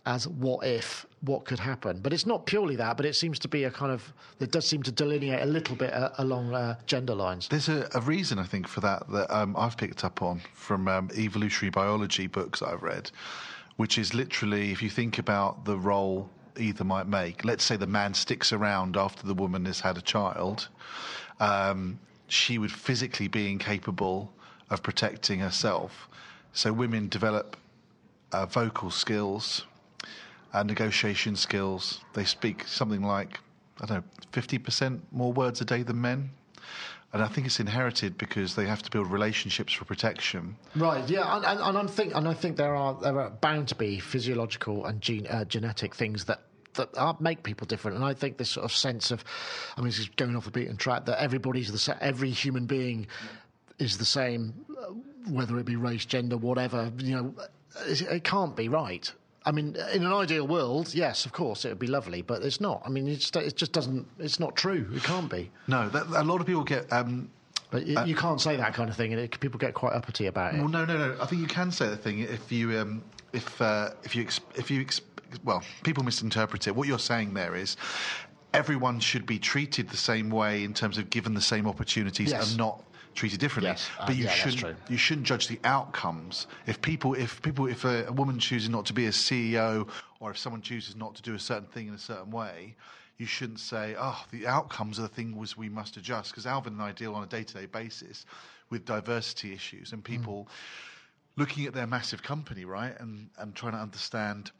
[0.09, 1.99] as what if, what could happen.
[2.01, 4.65] But it's not purely that, but it seems to be a kind of, it does
[4.65, 7.47] seem to delineate a little bit uh, along uh, gender lines.
[7.47, 10.87] There's a, a reason, I think, for that that um, I've picked up on from
[10.87, 13.11] um, evolutionary biology books I've read,
[13.77, 17.87] which is literally if you think about the role either might make, let's say the
[17.87, 20.69] man sticks around after the woman has had a child,
[21.39, 24.33] um, she would physically be incapable
[24.71, 26.09] of protecting herself.
[26.53, 27.55] So women develop
[28.31, 29.65] uh, vocal skills,
[30.53, 32.01] uh, negotiation skills.
[32.13, 33.39] They speak something like,
[33.81, 36.31] I don't know, 50% more words a day than men.
[37.11, 40.55] And I think it's inherited because they have to build relationships for protection.
[40.75, 43.67] Right, yeah, and, and, and I'm think, and I think there are there are bound
[43.69, 46.41] to be physiological and gene, uh, genetic things that
[46.75, 47.97] that are, make people different.
[47.97, 49.23] And I think this sort of sense of,
[49.75, 53.07] I mean, this is going off the beaten track that everybody's the every human being
[53.79, 54.93] is the same, uh,
[55.31, 56.91] whether it be race, gender, whatever.
[56.99, 57.33] You know,
[57.87, 59.11] it can't be right.
[59.45, 62.59] I mean, in an ideal world, yes, of course, it would be lovely, but it's
[62.59, 62.81] not.
[62.85, 64.05] I mean, it just, it just doesn't.
[64.19, 64.89] It's not true.
[64.93, 65.49] It can't be.
[65.67, 66.91] No, that, a lot of people get.
[66.91, 67.29] Um,
[67.71, 70.27] But you, you can't say that kind of thing, and it, people get quite uppity
[70.27, 70.57] about it.
[70.59, 71.15] well, no, no, no.
[71.21, 74.41] I think you can say the thing if you, um, if uh, if you, ex-
[74.55, 75.01] if you, ex-
[75.43, 76.75] well, people misinterpret it.
[76.75, 77.77] What you're saying there is.
[78.51, 82.49] Everyone should be treated the same way in terms of given the same opportunities Yes.
[82.49, 82.83] and not
[83.19, 83.71] treated differently.
[83.71, 86.47] Yes, uh, but you yeah, shouldn't you shouldn't judge the outcomes.
[86.65, 89.89] If people if people if a, a woman chooses not to be a CEO
[90.21, 92.75] or if someone chooses not to do a certain thing in a certain way,
[93.17, 96.73] you shouldn't say, "Oh, the outcomes of the thing was we must adjust." Because Alvin
[96.73, 98.25] and I deal on a day-to-day basis
[98.69, 100.47] with diversity issues and people
[101.35, 104.51] looking at their massive company, right, and and trying to understand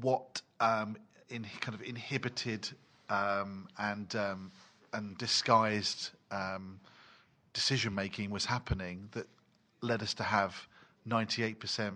[0.00, 0.96] what um,
[1.30, 2.68] in kind of inhibited
[3.08, 4.50] um, and um,
[4.92, 6.80] and disguised um,
[7.52, 9.26] decision making was happening that
[9.80, 10.68] led us to have
[11.04, 11.94] ninety eight percent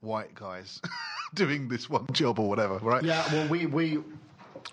[0.00, 0.80] white guys
[1.34, 3.02] doing this one job or whatever, right?
[3.02, 3.98] Yeah, well, we, we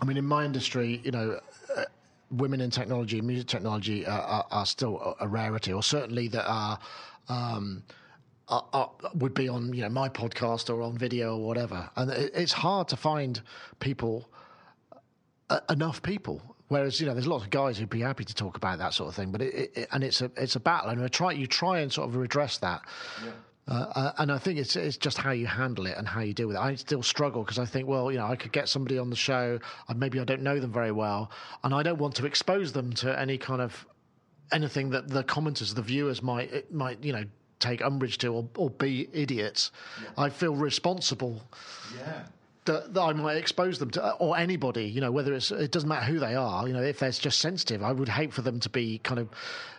[0.01, 1.39] I mean, in my industry, you know,
[1.75, 1.83] uh,
[2.31, 6.79] women in technology, music technology, uh, are, are still a, rarity, or certainly that are.
[7.27, 7.83] Um,
[9.13, 12.51] would be on you know my podcast or on video or whatever, and it, it's
[12.51, 13.43] hard to find
[13.79, 14.27] people
[15.51, 16.41] uh, enough people.
[16.69, 19.09] Whereas you know, there's lots of guys who'd be happy to talk about that sort
[19.09, 21.79] of thing, but it, it, and it's a it's a battle, and try you try
[21.79, 22.81] and sort of redress that.
[23.67, 26.33] Uh, uh, and I think it's it's just how you handle it and how you
[26.33, 26.59] deal with it.
[26.59, 29.15] I still struggle because I think, well, you know, I could get somebody on the
[29.15, 31.31] show, and maybe I don't know them very well,
[31.63, 33.85] and I don't want to expose them to any kind of
[34.51, 37.25] anything that the commenters, the viewers might might you know
[37.59, 39.71] take umbrage to or, or be idiots.
[40.17, 41.43] I feel responsible
[41.97, 42.23] Yeah.
[42.69, 45.89] That, that I might expose them to, or anybody, you know, whether it's, it doesn't
[45.89, 48.59] matter who they are, you know, if they're just sensitive, I would hate for them
[48.59, 49.29] to be kind of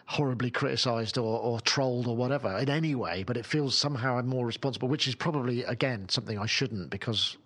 [0.07, 4.27] horribly criticised or, or trolled or whatever in any way, but it feels somehow I'm
[4.27, 7.37] more responsible, which is probably, again, something I shouldn't because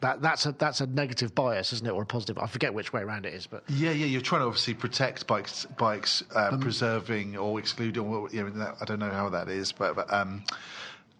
[0.00, 2.36] that that's a that's a negative bias, isn't it, or a positive?
[2.38, 5.26] I forget which way around it is, but Yeah, yeah, you're trying to obviously protect
[5.26, 5.44] by,
[5.78, 6.00] by
[6.34, 8.02] uh, Um, preserving or excluding.
[8.02, 10.44] Or, you know, I don't know how that is, but, but um,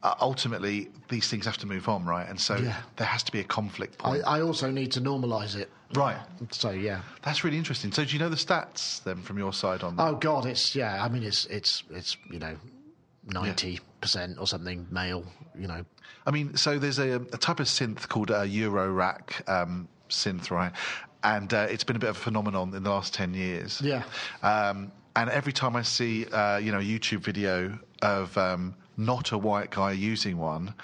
[0.04, 2.28] uh, ultimately these things have to move on, right?
[2.28, 2.76] And so Yeah.
[2.96, 5.70] there has to be a conflict I, point, I also need to normalise it.
[5.94, 6.18] right?
[6.50, 7.00] So yeah.
[7.22, 7.90] That's really interesting.
[7.92, 10.02] So do you know the stats then from your side on that?
[10.06, 11.02] Oh God, it's yeah.
[11.04, 12.56] I mean, it's it's it's you know,
[13.26, 15.24] ninety percent or something male.
[15.58, 15.84] You know,
[16.26, 20.72] I mean, so there's a, a type of synth called a Eurorack um, synth, right?
[21.22, 23.80] And uh, it's been a bit of a phenomenon in the last 10 years.
[23.80, 24.02] Yeah.
[24.42, 29.32] Um, and every time I see, uh, you know, a YouTube video of um, not
[29.32, 30.74] a white guy using one,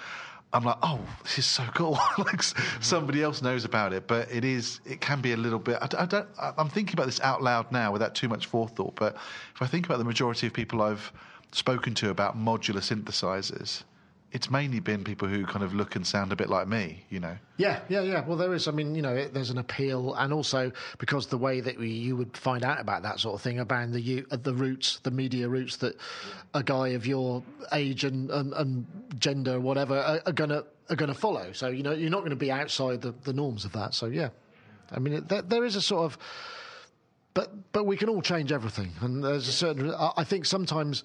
[0.53, 1.93] I'm like, oh, this is so cool.
[2.17, 2.81] like s- mm-hmm.
[2.81, 5.77] somebody else knows about it, but it is, it can be a little bit.
[5.81, 6.27] I, I don't.
[6.39, 8.95] I- I'm thinking about this out loud now without too much forethought.
[8.95, 9.15] But
[9.55, 11.11] if I think about the majority of people I've
[11.53, 13.83] spoken to about modular synthesizers,
[14.33, 17.05] it's mainly been people who kind of look and sound a bit like me.
[17.09, 17.37] You know.
[17.57, 18.25] Yeah, yeah, yeah.
[18.25, 18.67] Well, there is.
[18.67, 21.89] I mean, you know, it, there's an appeal, and also because the way that we,
[21.89, 24.99] you would find out about that sort of thing about the you- uh, the roots,
[25.03, 25.95] the media roots that
[26.53, 28.85] a guy of your age and and, and
[29.19, 31.51] gender, or whatever, are, are gonna are gonna follow.
[31.51, 33.93] So you know, you're not going to be outside the, the norms of that.
[33.93, 34.29] So yeah,
[34.91, 36.17] I mean, it, there, there is a sort of,
[37.33, 39.91] but but we can all change everything, and there's a certain.
[39.93, 41.03] I, I think sometimes.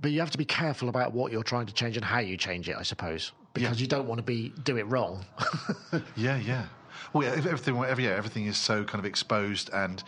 [0.00, 2.36] But you have to be careful about what you're trying to change and how you
[2.36, 3.82] change it, I suppose, because Yeah.
[3.82, 5.24] you don't want to be do it wrong.
[6.16, 6.66] Yeah, yeah.
[7.12, 10.02] Well, yeah, everything, every, yeah, everything is so kind of exposed, and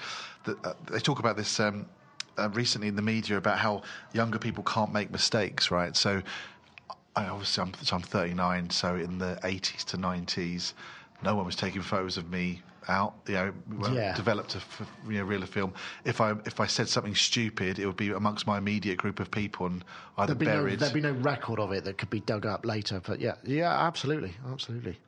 [0.44, 1.87] the, uh, they talk about this um,
[2.38, 5.96] uh, recently in the media about how younger people can't make mistakes, right?
[5.96, 6.22] So,
[7.16, 10.74] I obviously I'm, so I'm 39, so in the 80s to 90s,
[11.22, 13.14] no one was taking photos of me out.
[13.28, 13.52] You know,
[13.92, 14.14] Yeah.
[14.14, 14.60] developed a
[15.10, 15.72] you know, reel of film.
[16.04, 19.30] If I if I said something stupid, it would be amongst my immediate group of
[19.30, 19.84] people and
[20.18, 20.78] either There'd be, no, buried.
[20.78, 23.00] there'd be no record of it that could be dug up later.
[23.06, 24.98] But yeah, yeah, absolutely, absolutely.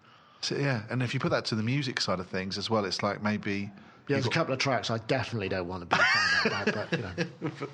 [0.40, 2.84] So, yeah, and if you put that to the music side of things as well,
[2.84, 3.70] it's like maybe.
[4.08, 6.90] Yeah, there's a couple of tracks I definitely don't want to be found out about,
[6.90, 7.04] but you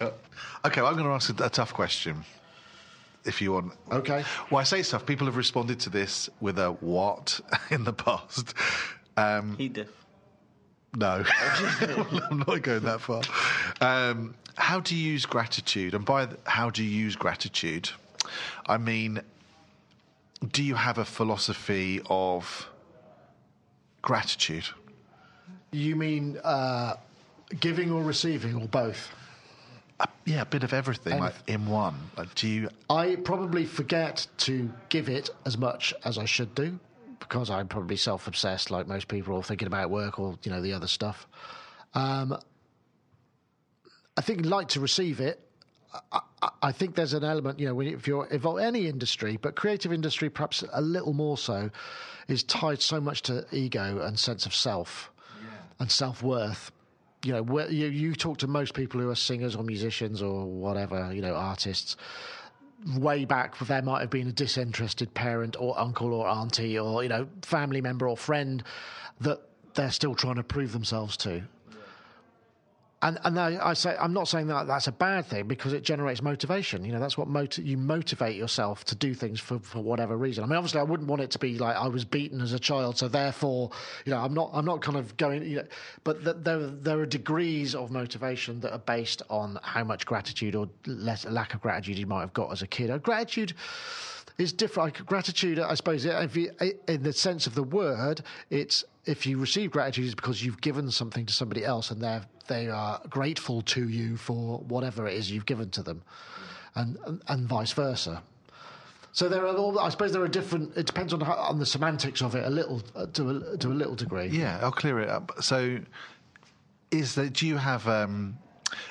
[0.00, 0.12] know.
[0.66, 2.24] Okay, well, I'm going to ask a, a tough question.
[3.24, 3.72] If you want.
[3.90, 4.24] Okay.
[4.50, 5.04] Well, I say stuff.
[5.06, 8.54] People have responded to this with a what in the past.
[9.18, 9.88] Um, He did.
[10.96, 11.24] no,
[12.30, 13.22] I'm not going that far.
[13.80, 15.94] Um, how do you use gratitude?
[15.94, 17.90] And by th- how do you use gratitude,
[18.66, 19.20] I mean,
[20.52, 22.68] do you have a philosophy of
[24.02, 24.66] gratitude?
[25.72, 26.94] You mean uh,
[27.60, 29.10] giving or receiving or both?
[30.24, 31.96] Yeah, a bit of everything, like in one.
[32.16, 32.68] Like, do you?
[32.88, 36.78] I probably forget to give it as much as I should do
[37.20, 40.72] because I'm probably self-obsessed, like most people, or thinking about work or you know the
[40.72, 41.26] other stuff.
[41.94, 42.36] Um,
[44.16, 45.40] I think like to receive it.
[46.12, 49.38] I, I, I think there's an element, you know, if you're involved in any industry,
[49.40, 51.70] but creative industry perhaps a little more so,
[52.26, 55.10] is tied so much to ego and sense of self
[55.78, 56.72] and self worth.
[57.24, 60.46] You know, where, you you talk to most people who are singers or musicians or
[60.46, 61.96] whatever, you know, artists.
[62.96, 67.08] Way back, there might have been a disinterested parent or uncle or auntie or you
[67.08, 68.62] know family member or friend
[69.20, 69.40] that
[69.74, 71.42] they're still trying to prove themselves to.
[73.00, 75.84] And and I, I say I'm not saying that that's a bad thing because it
[75.84, 76.84] generates motivation.
[76.84, 80.42] You know, that's what moti- you motivate yourself to do things for, for whatever reason.
[80.42, 82.58] I mean, obviously, I wouldn't want it to be like I was beaten as a
[82.58, 83.70] child, so therefore,
[84.04, 85.44] you know, I'm not I'm not kind of going.
[85.44, 85.64] You know,
[86.02, 90.56] but th- there there are degrees of motivation that are based on how much gratitude
[90.56, 92.90] or less lack of gratitude you might have got as a kid.
[92.90, 93.54] Uh, Gratitude
[94.38, 95.04] is different.
[95.04, 96.52] Gratitude, I suppose, if you,
[96.86, 100.90] in the sense of the word, it's if you receive gratitude, it's because you've given
[100.90, 105.30] something to somebody else, and they they are grateful to you for whatever it is
[105.30, 106.02] you've given to them,
[106.76, 108.22] and and, and vice versa.
[109.12, 110.76] So there are, all, I suppose, there are different.
[110.76, 113.68] It depends on how, on the semantics of it a little uh, to a, to
[113.68, 114.28] a little degree.
[114.28, 115.32] Yeah, I'll clear it up.
[115.40, 115.80] So,
[116.92, 118.38] is that Do you have um,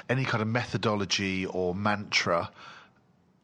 [0.09, 2.49] any kind of methodology or mantra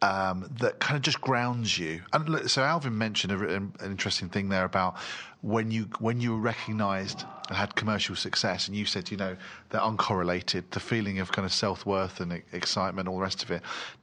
[0.04, 2.02] um, that kind of just grounds you?
[2.12, 4.98] And look, so Alvin mentioned a, an interesting thing there about
[5.42, 9.36] when you when you were recognised and had commercial success, and you said, you know,
[9.70, 10.64] they're uncorrelated.
[10.72, 13.62] The feeling of kind of self worth and excitement, all the rest of it,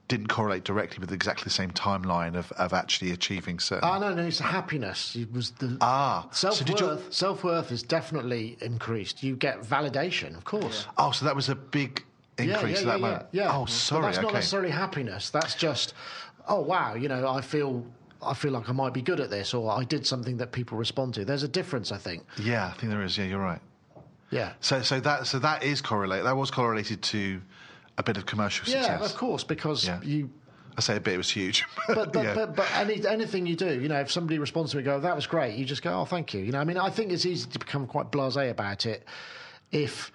[0.09, 3.89] didn't correlate directly with exactly the same timeline of, of actually achieving certain.
[3.89, 5.16] Ah, no, no, it's happiness.
[5.16, 7.12] It was the Ah, self worth.
[7.12, 9.22] Self worth is definitely increased.
[9.22, 10.87] You get validation, of course.
[10.99, 12.05] oh, so that was a big
[12.41, 13.26] increase at that moment.
[13.32, 13.55] Yeah.
[13.55, 14.03] Oh, But sorry.
[14.03, 15.30] that's not necessarily happiness.
[15.30, 15.95] That's just,
[16.49, 17.84] oh wow, you know, I feel,
[18.22, 20.76] I feel like I might be good at this, or I did something that people
[20.78, 21.24] respond to.
[21.24, 22.24] There's a difference, I think.
[22.38, 23.16] Yeah, I think there is.
[23.18, 23.61] Yeah, you're right.
[24.30, 24.53] Yeah.
[24.61, 26.26] So, so that so that is correlated.
[26.26, 27.41] That was correlated to
[27.99, 28.86] a bit of commercial success.
[28.86, 30.01] Yeah, of course, because Yeah.
[30.03, 30.30] you.
[30.78, 31.64] I say a bit, it was huge.
[31.88, 32.34] But but, Yeah.
[32.34, 35.16] but but any anything you do, you know, if somebody responds to me, go, that
[35.16, 35.57] was great.
[35.57, 36.41] You just go, oh, thank you.
[36.43, 39.05] You know, I mean, I think it's easy to become quite blasé about it
[39.72, 40.12] if.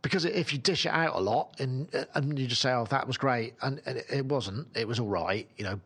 [0.00, 3.06] Because if you dish it out a lot and and you just say, "Oh, that
[3.06, 5.80] was great," and, and it wasn't, it was all right, you know.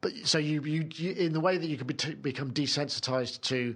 [0.00, 3.40] But so you you, you in the way that you can be t- become desensitized
[3.42, 3.74] to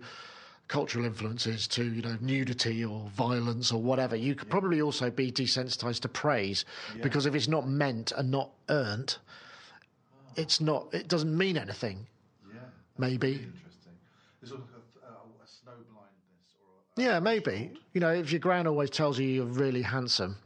[0.69, 5.31] cultural influences, to you know nudity or violence or whatever, you could probably also be
[5.31, 6.65] desensitized to praise
[7.03, 9.19] because if it's not meant and not earned,
[10.37, 10.95] it's not.
[10.95, 12.07] It doesn't mean anything.
[12.53, 12.61] yeah,
[12.97, 13.33] Maybe.
[13.33, 13.93] interesting.
[14.41, 14.63] There's like
[15.03, 17.73] a, a snow blindness, or Yeah, maybe.
[17.93, 20.37] You know, if your gran always tells you you're really handsome.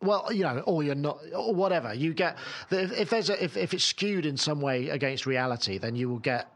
[0.00, 1.92] Well, you know, or you're not, or whatever.
[1.92, 2.38] You get
[2.70, 6.08] if, if there's a if, if it's skewed in some way against reality, then you
[6.08, 6.52] will get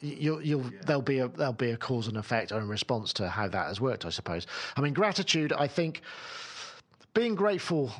[0.00, 3.28] you'll you'll there'll be a there'll be a cause and effect or a response to
[3.28, 4.06] how that has worked.
[4.06, 4.46] I suppose.
[4.74, 5.52] I mean, gratitude.
[5.52, 6.00] I think
[7.12, 7.92] being grateful.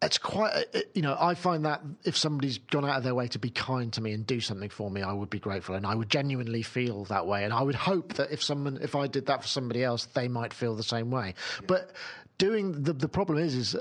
[0.00, 3.26] It's quite, uh, you know, I find that if somebody's gone out of their way
[3.28, 5.84] to be kind to me and do something for me, I would be grateful and
[5.84, 7.42] I would genuinely feel that way.
[7.44, 10.28] And I would hope that if someone, if I did that for somebody else, they
[10.28, 11.34] might feel the same way.
[11.66, 11.92] But
[12.38, 13.76] doing, the, the problem is, is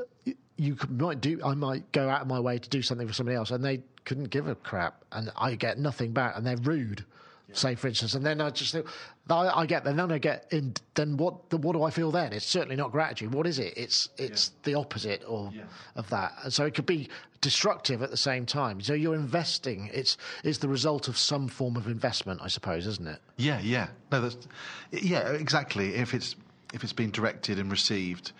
[0.57, 3.35] you might do, I might go out of my way to do something for somebody
[3.35, 7.05] else and they couldn't give a crap and I get nothing back and they're rude.
[7.53, 8.87] Say, for instance, and then I just think,
[9.29, 11.49] I, I get, and then I get, in, then what?
[11.49, 12.33] The, what do I feel then?
[12.33, 13.33] It's certainly not gratitude.
[13.33, 13.73] What is it?
[13.77, 15.51] It's it's the opposite or
[15.95, 16.33] of that.
[16.43, 17.07] And so it could be
[17.39, 18.81] destructive at the same time.
[18.81, 19.89] So you're investing.
[19.93, 23.19] It's it's the result of some form of investment, I suppose, isn't it?
[23.37, 23.87] Yeah, yeah.
[24.11, 24.47] No, that's
[24.91, 25.95] yeah, exactly.
[25.95, 26.35] If it's
[26.73, 28.33] if it's been directed and received,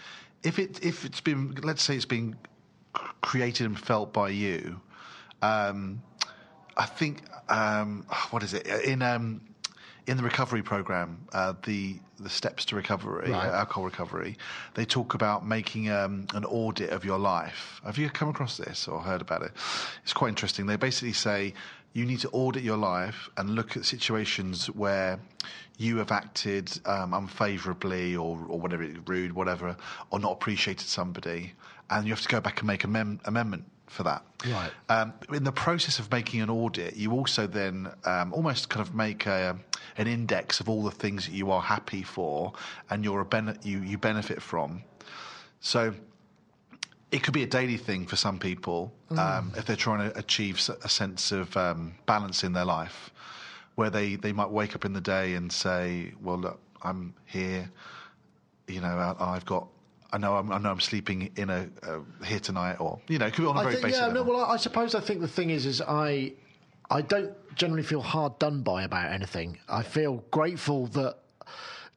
[0.43, 2.36] if it if it's been let's say it's been
[3.22, 4.82] created and felt by you,
[5.41, 6.01] um,
[6.78, 9.42] I think um, what is it in um,
[10.06, 13.50] in the recovery program, uh, the the steps to recovery, Right.
[13.50, 14.38] uh, alcohol recovery,
[14.74, 17.80] they talk about making um, an audit of your life.
[17.86, 19.52] Have you come across this or heard about it?
[20.04, 20.66] It's quite interesting.
[20.66, 21.54] They basically say
[21.94, 25.20] you need to audit your life and look at situations where
[25.78, 29.78] you have acted um, unfavourably or, or whatever, rude, whatever,
[30.10, 31.54] or not appreciated somebody,
[31.92, 34.24] and you have to go back and make an amem- amendment for that.
[34.46, 34.72] Right.
[34.90, 38.94] Um, in the process of making an audit, you also then um, almost kind of
[38.94, 39.58] make a,
[39.98, 42.54] an index of all the things that you are happy for
[42.90, 44.84] and you're a bene- you, you benefit from.
[45.60, 45.94] So
[47.12, 50.60] it could be a daily thing for some people um, if they're trying to achieve
[50.84, 53.12] a sense of um, balance in their life,
[53.76, 57.72] where they, they might wake up in the day and say, "Well, look, I'm here.
[58.68, 59.68] You know, I, I've got."
[60.12, 63.30] I know I'm, I know I'm sleeping in a uh, here tonight, or you know,
[63.30, 64.26] could be on a I very think, basic yeah, level.
[64.26, 64.32] no.
[64.32, 66.34] Well, I, I suppose I think the thing is, is I,
[66.89, 69.58] I don't generally feel hard done by about anything.
[69.68, 71.18] I feel grateful that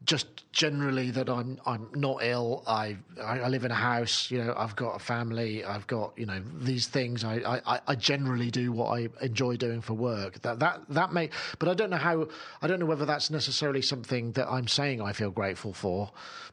[0.05, 2.65] just generally that I'm I'm not ill.
[2.67, 4.31] I, I I live in a house.
[4.31, 5.65] You know, I've got a family.
[5.65, 7.23] I've got you know these things.
[7.23, 10.41] I, I, I generally do what I enjoy doing for work.
[10.43, 12.29] That that that may, but I don't know how.
[12.63, 16.11] I don't know whether that's necessarily something that I'm saying I feel grateful for,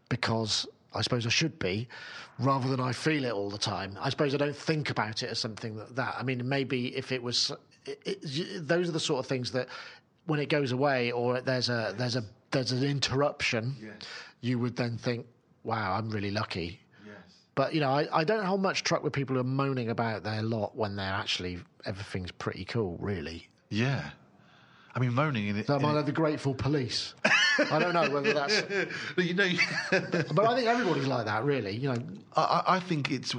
[0.09, 1.87] because I suppose I should be,
[2.39, 3.97] rather than I feel it all the time.
[3.99, 5.95] I suppose I don't think about it as something that.
[5.95, 7.51] that I mean, maybe if it was,
[7.85, 9.67] it, it, those are the sort of things that
[10.25, 13.75] when it goes away or there's a there's a there's an interruption,
[14.41, 15.25] you would then think,
[15.63, 17.15] "Wow, I'm really lucky." Yes.
[17.55, 20.23] But you know, I, I don't hold much truck with people who are moaning about
[20.23, 22.97] their lot when they're actually everything's pretty cool.
[22.99, 24.09] Really, Yeah.
[24.97, 25.67] I mean, moaning in it.
[25.67, 27.13] so am in I it- like the grateful police?
[27.71, 28.63] I don't know whether that's,
[29.17, 29.47] you know,
[29.91, 31.43] but I think everybody's like that.
[31.43, 32.01] Really, you know,
[32.35, 33.35] I, I- I think it's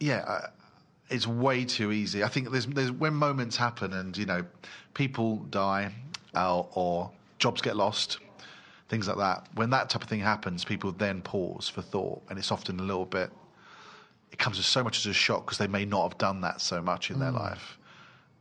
[0.00, 0.48] yeah, uh,
[1.08, 2.22] it's way too easy.
[2.22, 4.44] I think there's there's when moments happen and you know
[4.92, 5.92] people die
[6.34, 8.18] uh, or jobs get lost,
[8.90, 9.46] things like that.
[9.54, 12.82] When that type of thing happens, people then pause for thought, and it's often a
[12.82, 13.30] little bit.
[14.30, 16.60] It comes as so much as a shock because they may not have done that
[16.60, 17.78] so much in their life.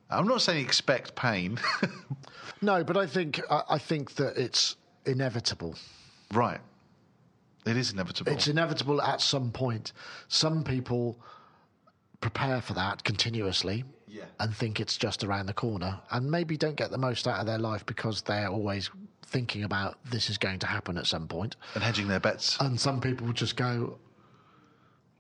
[0.10, 1.60] I'm not saying expect pain,
[2.62, 5.76] no, but I think I, I think that it's inevitable.
[6.34, 6.60] right?
[7.66, 8.32] It is inevitable.
[8.32, 9.92] It's inevitable at some point.
[10.30, 11.18] Some people
[12.22, 14.24] prepare for that continuously Yeah.
[14.40, 17.46] and think it's just around the corner and maybe don't get the most out of
[17.46, 18.90] their life because they're always
[19.26, 21.28] thinking about this is going to happen at some
[21.76, 22.58] and hedging their bets.
[22.62, 24.00] And some people just go,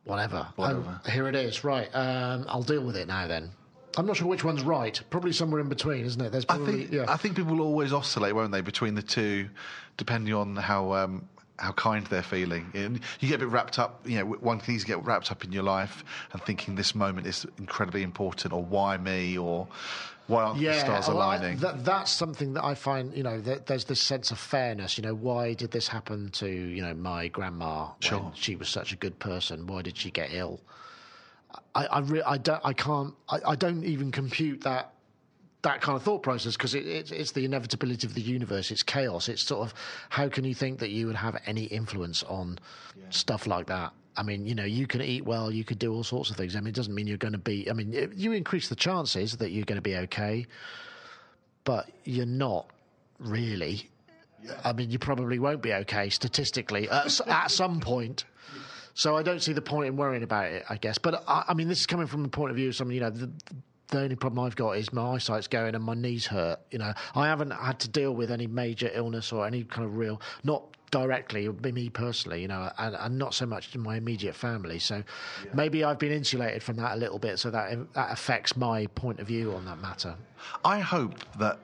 [0.06, 0.48] whatever.
[0.56, 1.02] Whatever.
[1.06, 1.64] Oh, here it is.
[1.66, 1.94] Right.
[1.94, 3.52] Um, I'll deal with it now then.
[3.98, 5.00] I'm not sure which one's right.
[5.10, 6.32] Probably somewhere in between, isn't it?
[6.32, 7.06] There's I probably, think yeah.
[7.08, 9.50] I think people will always oscillate, won't they, between the two,
[9.98, 11.28] depending on how um,
[11.58, 12.72] how kind they're feeling.
[12.76, 14.08] And you get a bit wrapped up.
[14.08, 17.26] You know, one can easily get wrapped up in your life and thinking this moment
[17.28, 19.68] is incredibly important, or why me, or
[20.28, 21.58] why aren't the stars well, I- aligning?
[21.60, 24.98] that, that's something that I find, you know, that there's this sense of fairness.
[24.98, 28.32] You know, why did this happen to, you know, my grandma when Sure.
[28.36, 29.66] she was such a good person?
[29.68, 30.60] Why did she get ill?
[31.76, 34.94] I I, re- I don't I can't I, I don't even compute that
[35.64, 38.70] that kind of thought process because it, it, it's the inevitability of the universe.
[38.72, 39.28] It's chaos.
[39.28, 39.74] It's sort of
[40.10, 42.60] how can you think that you would have any influence on
[43.10, 43.92] stuff like that?
[44.16, 46.56] I mean, you know, you can eat well, you could do all sorts of things.
[46.56, 47.70] I mean, it doesn't mean you're going to be.
[47.70, 50.46] I mean, it- you increase the chances that you're going to be okay,
[51.64, 52.70] but you're not
[53.20, 53.90] really.
[54.64, 58.26] I mean, you probably won't be okay statistically at, at some point.
[58.98, 60.98] So I don't see the point in worrying about it, I guess.
[60.98, 63.02] But I, I mean, this is coming from the point of view of someone, you
[63.02, 63.32] know, the,
[63.90, 66.60] the only problem I've got is my eyesight's going and my knees hurt.
[66.72, 69.98] You know, I haven't had to deal with any major illness or any kind of
[69.98, 73.98] real, not directly, be me personally, you know, and, and not so much in my
[73.98, 74.80] immediate family.
[74.80, 75.04] So
[75.54, 79.20] maybe I've been insulated from that a little bit, so that that affects my point
[79.20, 80.16] of view on that matter.
[80.66, 81.60] I hope that,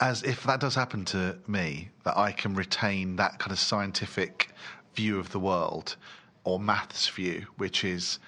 [0.00, 4.48] as if that does happen to me, that I can retain that kind of scientific
[4.94, 5.96] view of the world
[6.44, 8.18] or maths view, which is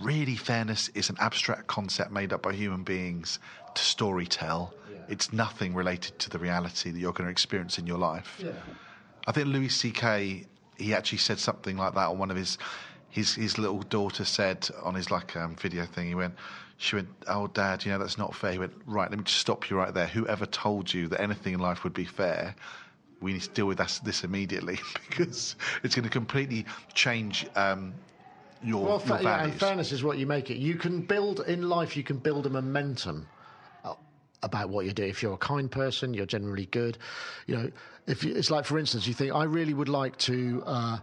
[0.00, 3.38] really fairness is an abstract concept made up by human beings
[3.74, 4.74] to story tell.
[5.08, 8.42] It's nothing related to the reality that you're going to experience in your life.
[9.26, 10.46] I think Louis C.K.
[10.78, 12.58] he actually said something like that on one of his
[13.08, 16.08] his his little daughter said on his like um, video thing.
[16.08, 16.34] He went,
[16.78, 19.38] she went, "Oh, Dad, you know that's not fair." He went, "Right, let me just
[19.38, 20.06] stop you right there.
[20.06, 22.56] Whoever told you that anything in life would be fair?"
[23.22, 27.94] We need to deal with this, this immediately because it's going to completely change um,
[28.62, 30.58] your, Well, your yeah, and fairness is what you make it.
[30.58, 31.96] You can build in life.
[31.96, 33.26] You can build a momentum
[33.84, 33.94] uh,
[34.42, 35.04] about what you do.
[35.04, 36.98] If you're a kind person, you're generally good.
[37.46, 37.70] You know,
[38.06, 40.62] if you, it's like, for instance, you think I really would like to.
[40.66, 40.98] Uh,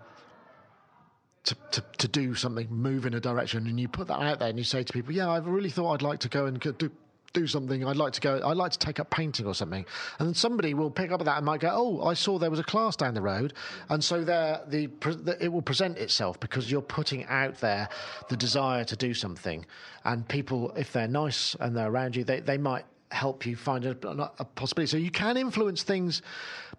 [1.46, 4.50] to, to, to do something, move in a direction, and you put that out there,
[4.50, 6.92] and you say to people, "Yeah, I really thought I'd like to go and do
[7.34, 7.86] do something.
[7.86, 8.42] I'd like to go.
[8.44, 9.86] I'd like to take up painting or something."
[10.20, 12.60] And then somebody will pick up that and might go, "Oh, I saw there was
[12.60, 13.54] a class down the road,"
[13.90, 17.90] and so there the, the it will present itself because you're putting out there
[18.30, 19.66] the desire to do something,
[20.06, 23.86] and people, if they're nice and they're around you, they they might help you find
[23.86, 24.90] a, a possibility.
[24.90, 26.22] So you can influence things,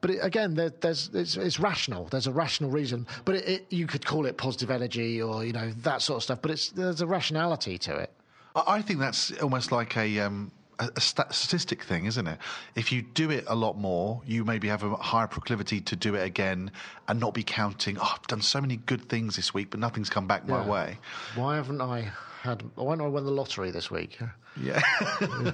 [0.00, 2.04] but it, again, there, there's it's, it's rational.
[2.04, 5.52] There's a rational reason, but it, it, you could call it positive energy or you
[5.52, 6.42] know that sort of stuff.
[6.42, 8.10] But it's there's a rationality to it.
[8.54, 12.38] I I think that's almost like a, um, a, a statistic thing, isn't it?
[12.74, 16.14] If you do it a lot more, you maybe have a higher proclivity to do
[16.14, 16.70] it again
[17.08, 17.98] and not be counting.
[17.98, 20.98] Oh, I've done so many good things this week, but nothing's come back my way.
[21.34, 22.10] Why haven't I
[22.42, 22.62] had?
[22.74, 24.18] Why haven't I won the lottery this week?
[24.60, 24.80] Yeah.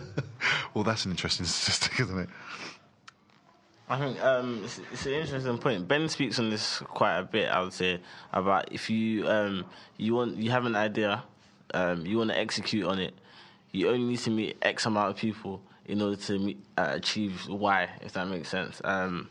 [0.74, 2.28] well, that's an interesting statistic, isn't it?
[3.88, 5.86] I think um, it's, it's an interesting point.
[5.86, 7.49] Ben speaks on this quite a bit.
[7.49, 8.01] I would say
[8.32, 9.64] about if you um,
[9.97, 11.22] you want you have an idea,
[11.74, 13.14] um, you want to execute on it.
[13.72, 17.46] You only need to meet X amount of people in order to meet, uh, achieve
[17.48, 17.88] Y.
[18.02, 18.80] If that makes sense.
[18.84, 19.28] Um,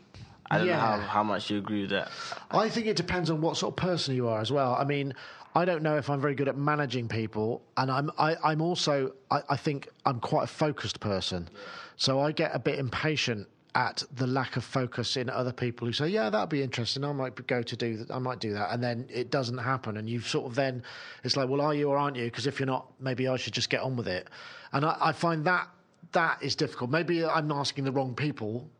[0.50, 2.08] I don't know how, how much you agree with that.
[2.50, 4.76] I think it depends on what sort of person you are as well.
[4.78, 5.12] I mean,
[5.56, 9.12] I don't know if I'm very good at managing people, and I'm I, I'm also
[9.30, 11.48] I, I think I'm quite a focused person,
[11.96, 15.92] so I get a bit impatient at the lack of focus in other people who
[15.92, 17.04] say, "Yeah, that'd be interesting.
[17.04, 18.10] I might go to do that.
[18.10, 20.82] I might do that," and then it doesn't happen, and you've sort of then
[21.22, 23.52] it's like, "Well, are you or aren't you?" Because if you're not, maybe I should
[23.52, 24.28] just get on with it,
[24.72, 25.68] and I, I find that
[26.12, 26.90] that is difficult.
[26.90, 28.70] Maybe I'm asking the wrong people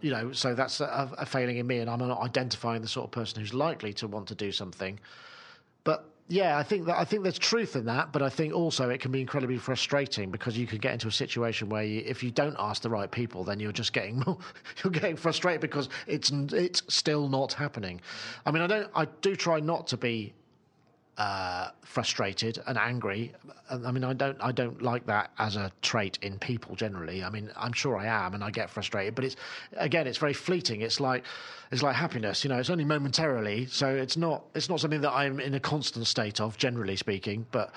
[0.00, 3.06] you know, so that's a, a failing in me, and I'm not identifying the sort
[3.06, 5.00] of person who's likely to want to do something.
[6.30, 9.00] Yeah, I think that I think there's truth in that, but I think also it
[9.00, 12.30] can be incredibly frustrating because you can get into a situation where you, if you
[12.30, 14.22] don't ask the right people, then you're just getting
[14.84, 18.02] you're getting frustrated because it's it's still not happening.
[18.44, 20.34] I mean, I don't I do try not to be
[21.18, 23.32] uh, frustrated and angry.
[23.68, 27.22] I mean, I don't, I don't like that as a trait in people generally.
[27.22, 29.14] I mean, I'm sure I am, and I get frustrated.
[29.14, 29.36] But it's
[29.76, 30.80] again, it's very fleeting.
[30.80, 31.24] It's like,
[31.70, 32.44] it's like happiness.
[32.44, 35.60] You know, it's only momentarily, so it's not, it's not something that I'm in a
[35.60, 37.46] constant state of, generally speaking.
[37.50, 37.72] But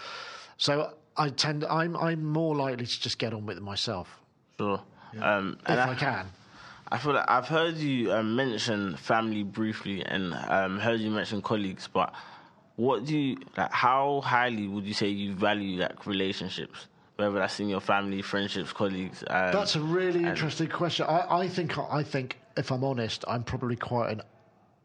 [0.58, 4.22] so I tend, I'm, I'm more likely to just get on with it myself
[4.62, 4.82] Sure.
[5.20, 6.28] Um, if and I can.
[6.92, 11.42] I feel like I've heard you um, mention family briefly, and um, heard you mention
[11.42, 11.90] colleagues.
[11.92, 12.14] But
[12.76, 13.72] what do you like?
[13.72, 18.74] How highly would you say you value like relationships, whether that's in your family, friendships,
[18.74, 19.24] colleagues?
[19.28, 21.06] That's a really interesting question.
[21.08, 24.22] I, I think, I think, if I'm honest, I'm probably quite an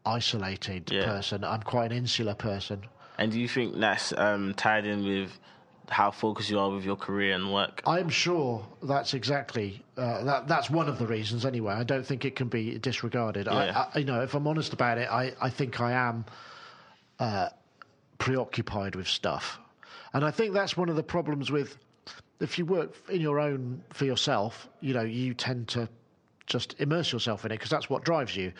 [0.05, 1.05] isolated Yeah.
[1.05, 1.43] person.
[1.43, 2.81] I'm quite an insular person.
[3.17, 5.37] and do you think that's um, tied in with
[5.89, 7.81] how focused you are with your career and work?
[7.87, 10.47] I'm sure that's exactly uh, that.
[10.47, 11.73] That's one of the reasons, anyway.
[11.73, 13.47] I don't think it can be disregarded.
[13.47, 13.85] Yeah.
[13.93, 16.25] I, I, you know, if I'm honest about it, I, I think I am
[17.19, 17.49] uh,
[18.17, 19.59] preoccupied with stuff,
[20.13, 21.77] and I think that's one of the problems with
[22.39, 24.69] if you work in your own for yourself.
[24.81, 25.89] You know, you tend to
[26.45, 28.53] just immerse yourself in it because that's what drives you.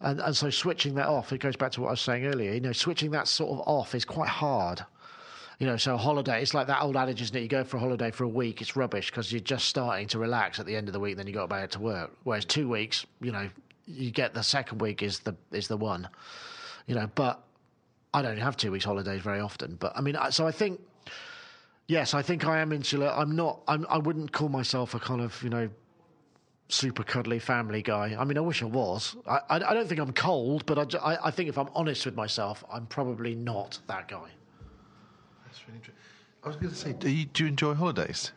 [0.00, 2.52] And, and so switching that off, it goes back to what I was saying earlier.
[2.52, 4.84] You know, switching that sort of off is quite hard
[5.58, 7.40] You know, so a holiday, it's like that old adage, isn't it?
[7.42, 10.18] You go for a holiday for a week, it's rubbish because you're just starting to
[10.18, 12.10] relax at the end of the week, then you go back to work.
[12.24, 13.48] Whereas two weeks, you know,
[13.86, 16.08] you get the second week is the is the one.
[16.86, 17.42] You know, but
[18.14, 19.74] I don't have two weeks holidays very often.
[19.74, 20.80] But I mean, so I think,
[21.88, 23.08] yes, I think I am insular.
[23.08, 23.60] I'm not.
[23.66, 25.68] I'm, I wouldn't call myself a kind of you know
[26.68, 28.16] super cuddly family guy.
[28.18, 29.16] I mean, I wish I was.
[29.26, 32.06] I, I, I don't think I'm cold, but I, I, I think if I'm honest
[32.06, 34.30] with myself, I'm probably not that guy.
[35.44, 35.94] That's really interesting.
[36.42, 38.32] I was going to say, do you, do you enjoy holidays?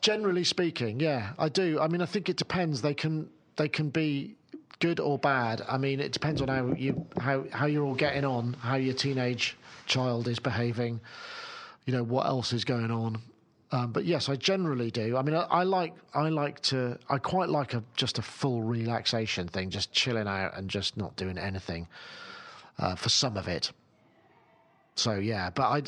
[0.00, 1.78] Generally speaking, yeah, I do.
[1.78, 2.82] I mean, I think it depends.
[2.82, 4.36] They can they can be
[4.80, 5.62] good or bad.
[5.68, 8.94] I mean, it depends on how you how how you're all getting on, how your
[8.94, 9.56] teenage
[9.86, 11.00] child is behaving.
[11.86, 13.18] You know what else is going on.
[13.72, 15.16] Um, but yes, I generally do.
[15.16, 18.62] I mean, I, I like I like to I quite like a just a full
[18.62, 21.86] relaxation thing, just chilling out and just not doing anything
[22.78, 23.70] uh, for some of it.
[24.96, 25.82] So yeah, but I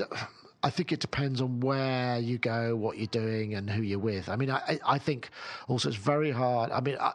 [0.62, 4.28] I think it depends on where you go, what you're doing, and who you're with.
[4.28, 5.30] I mean, I, I- think
[5.66, 6.70] also it's very hard.
[6.70, 7.12] I mean, I,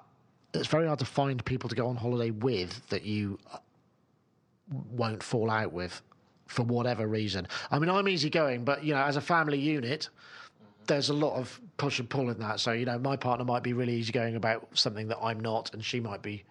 [0.53, 3.57] it's very hard to find people to go on holiday with that you uh,
[4.91, 6.01] won't fall out with
[6.47, 7.47] for whatever reason.
[7.71, 10.09] I mean, I'm easygoing, but you know, as a family unit.
[10.87, 12.61] There's a lot of push and pull in that.
[12.61, 15.83] So, you know, my partner might be really easygoing about something that I'm not, and
[15.83, 16.45] she might be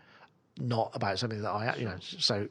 [0.59, 2.47] not about something that I, you know, so,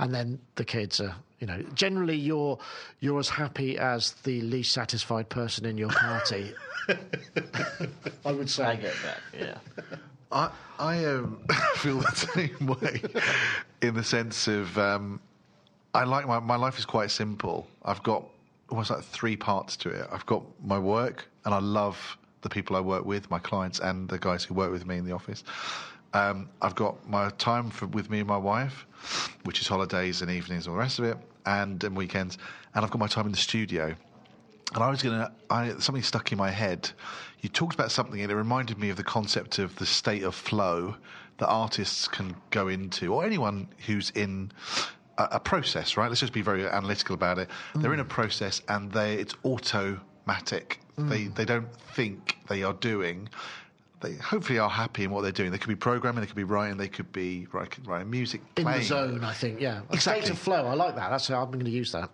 [0.00, 2.58] and then the kids are, you know, generally you're
[2.98, 6.52] you're as happy as the least satisfied person in your party.
[8.26, 8.64] I would say.
[8.64, 9.18] I get that.
[9.38, 9.96] Yeah.
[10.32, 11.38] I I um,
[11.76, 13.02] feel the same way,
[13.82, 15.20] in the sense of um,
[15.94, 17.66] I like my my life is quite simple.
[17.84, 18.24] I've got
[18.70, 20.08] almost like three parts to it.
[20.10, 24.08] I've got my work, and I love the people I work with, my clients, and
[24.08, 25.44] the guys who work with me in the office.
[26.14, 28.86] Um, I've got my time for, with me and my wife,
[29.44, 31.16] which is holidays and evenings and all the rest of it,
[31.46, 32.38] and, and weekends.
[32.74, 33.94] And I've got my time in the studio.
[34.74, 36.90] And I was going to, something stuck in my head.
[37.40, 40.34] You talked about something, and it reminded me of the concept of the state of
[40.34, 40.94] flow
[41.38, 44.52] that artists can go into, or anyone who's in
[45.18, 46.08] a, a process, right?
[46.08, 47.48] Let's just be very analytical about it.
[47.74, 48.08] They're in a mm.
[48.08, 50.80] process, and they it's automatic.
[50.98, 51.08] Mm.
[51.08, 53.28] They they don't think they are doing.
[54.00, 55.52] They hopefully are happy in what they're doing.
[55.52, 58.64] They could be programming, they could be writing, they could be writing, writing music, in
[58.64, 59.82] the zone, I think, yeah.
[59.90, 60.22] A Exactly.
[60.22, 61.10] State of flow, I like that.
[61.10, 62.10] That's how I'm going to use that.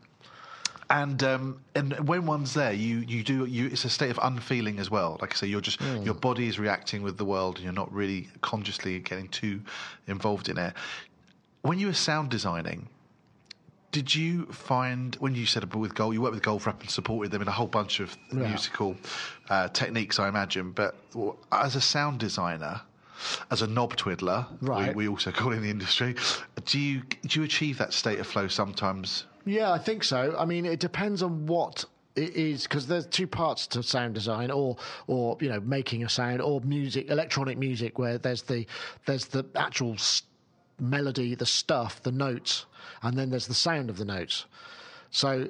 [0.90, 3.66] And um, and when one's there, you you do you.
[3.66, 5.18] It's a state of unfeeling as well.
[5.20, 7.92] Like I say, you're just your body is reacting with the world, and you're not
[7.92, 9.60] really consciously getting too
[10.06, 10.72] involved in it.
[11.60, 12.88] When you were sound designing,
[13.92, 16.90] did you find when you said about with Gold, you worked with gold Goldfrapp and
[16.90, 18.48] supported them in a whole bunch of Yeah.
[18.48, 18.96] musical
[19.50, 20.72] uh, techniques, I imagine.
[20.72, 20.94] But
[21.52, 22.80] as a sound designer,
[23.50, 24.94] as a knob twiddler, Right.
[24.96, 26.14] we, we also call it in the industry.
[26.64, 29.24] Do you do you achieve that state of flow sometimes?
[29.48, 30.36] Yeah, I think so.
[30.38, 31.84] I mean, it depends on what
[32.16, 34.76] it is because there's two parts to sound design, or
[35.06, 38.66] or you know making a sound, or music, electronic music, where there's the
[39.06, 40.22] there's the actual s-
[40.78, 42.66] melody, the stuff, the notes,
[43.02, 44.44] and then there's the sound of the notes.
[45.10, 45.48] So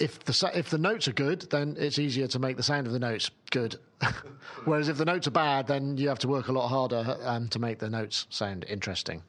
[0.00, 2.92] if the if the notes are good, then it's easier to make the sound of
[2.92, 3.76] the notes good.
[4.64, 7.48] Whereas if the notes are bad, then you have to work a lot harder um,
[7.48, 9.22] to make the notes sound interesting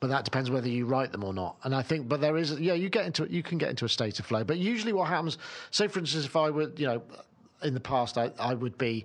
[0.00, 1.56] but that depends whether you write them or not.
[1.62, 3.88] And I think, but there is, yeah, you get into you can get into a
[3.88, 4.42] state of flow.
[4.42, 5.36] But usually, what happens?
[5.70, 7.02] Say, for instance, if I were, you know,
[7.62, 9.04] in the past, I, I would be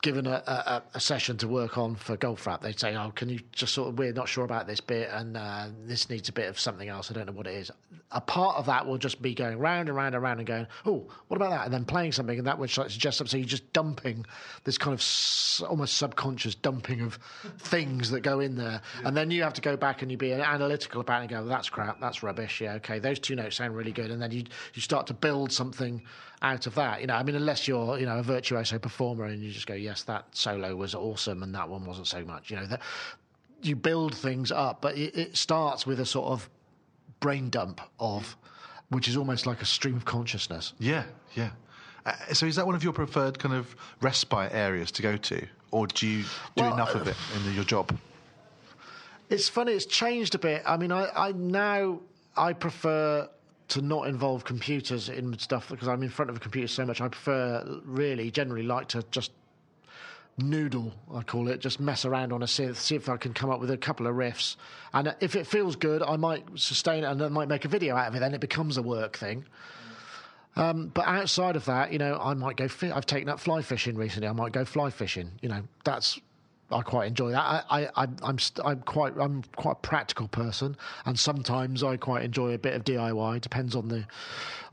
[0.00, 2.60] given a, a, a session to work on for Goldfrapp.
[2.60, 5.36] They'd say, "Oh, can you just sort of we're not sure about this bit, and
[5.36, 7.10] uh, this needs a bit of something else.
[7.10, 7.70] I don't know what it is."
[8.10, 10.66] A part of that will just be going round and round and round and going,
[10.86, 13.30] "Oh, what about that?" And then playing something, and that would suggest something.
[13.30, 14.24] So you're just dumping
[14.64, 17.18] this kind of s- almost subconscious dumping of
[17.58, 20.32] things that go in there, and then you have to go back and you be
[20.32, 22.00] analytical about it and go, "That's crap.
[22.00, 24.44] That's rubbish." Yeah, okay, those two notes sound really good, and then you
[24.74, 26.02] you start to build something
[26.40, 27.00] out of that.
[27.00, 29.74] You know, I mean, unless you're you know a virtuoso performer and you just go,
[29.88, 32.82] "Yes, that solo was awesome, and that one wasn't so much." You know that
[33.62, 36.48] you build things up, but it, it starts with a sort of
[37.20, 38.36] brain dump of,
[38.90, 40.74] which is almost like a stream of consciousness.
[40.78, 41.50] Yeah, yeah.
[42.06, 45.46] Uh, so is that one of your preferred kind of respite areas to go to,
[45.70, 46.22] or do you
[46.56, 47.96] do Well, enough of it in your job?
[49.30, 49.72] It's funny.
[49.72, 50.62] It's changed a bit.
[50.66, 52.00] I mean, I, I now
[52.36, 53.28] I prefer
[53.68, 57.00] to not involve computers in stuff because I'm in front of a computer so much.
[57.00, 59.32] I prefer really generally like to just
[60.38, 63.50] noodle, I call it, just mess around on a synth, see if I can come
[63.50, 64.56] up with a couple of riffs.
[64.92, 67.96] And if it feels good, I might sustain it and I might make a video
[67.96, 68.20] out of it.
[68.20, 69.44] Then it becomes a work thing.
[70.56, 72.66] Um, but outside of that, you know, I might go.
[72.66, 74.28] Fi- I've taken up fly fishing recently.
[74.28, 75.30] I might go fly fishing.
[75.40, 76.18] You know, that's
[76.70, 77.40] I quite enjoy that.
[77.40, 81.96] I, I, I'm, I'm, st- I'm quite, I'm quite a practical person, and sometimes I
[81.96, 83.40] quite enjoy a bit of DIY.
[83.40, 84.04] Depends on the,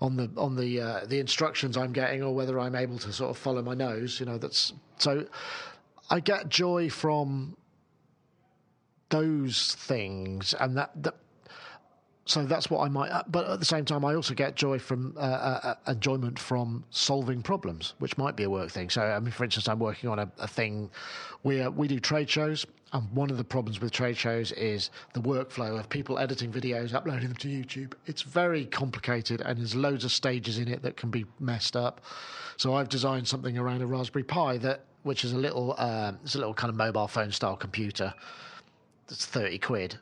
[0.02, 3.32] on the, on the, uh, the instructions I'm getting, or whether I'm able to sort
[3.32, 4.20] of follow my nose.
[4.20, 5.26] You know, that's so.
[6.10, 7.56] I get joy from
[9.10, 11.16] those things, and that, that
[12.26, 13.09] so that's what I might.
[13.09, 16.39] Uh, but at the same time, I also get joy from uh, uh, uh, enjoyment
[16.39, 18.89] from solving problems, which might be a work thing.
[18.89, 20.89] So, I mean, for instance, I'm working on a, a thing.
[21.43, 24.89] We uh, we do trade shows, and one of the problems with trade shows is
[25.13, 27.93] the workflow of people editing videos, uploading them to YouTube.
[28.07, 32.01] It's very complicated, and there's loads of stages in it that can be messed up.
[32.57, 36.34] So, I've designed something around a Raspberry Pi that, which is a little, um, it's
[36.34, 38.11] a little kind of mobile phone style computer.
[39.07, 39.99] That's thirty quid.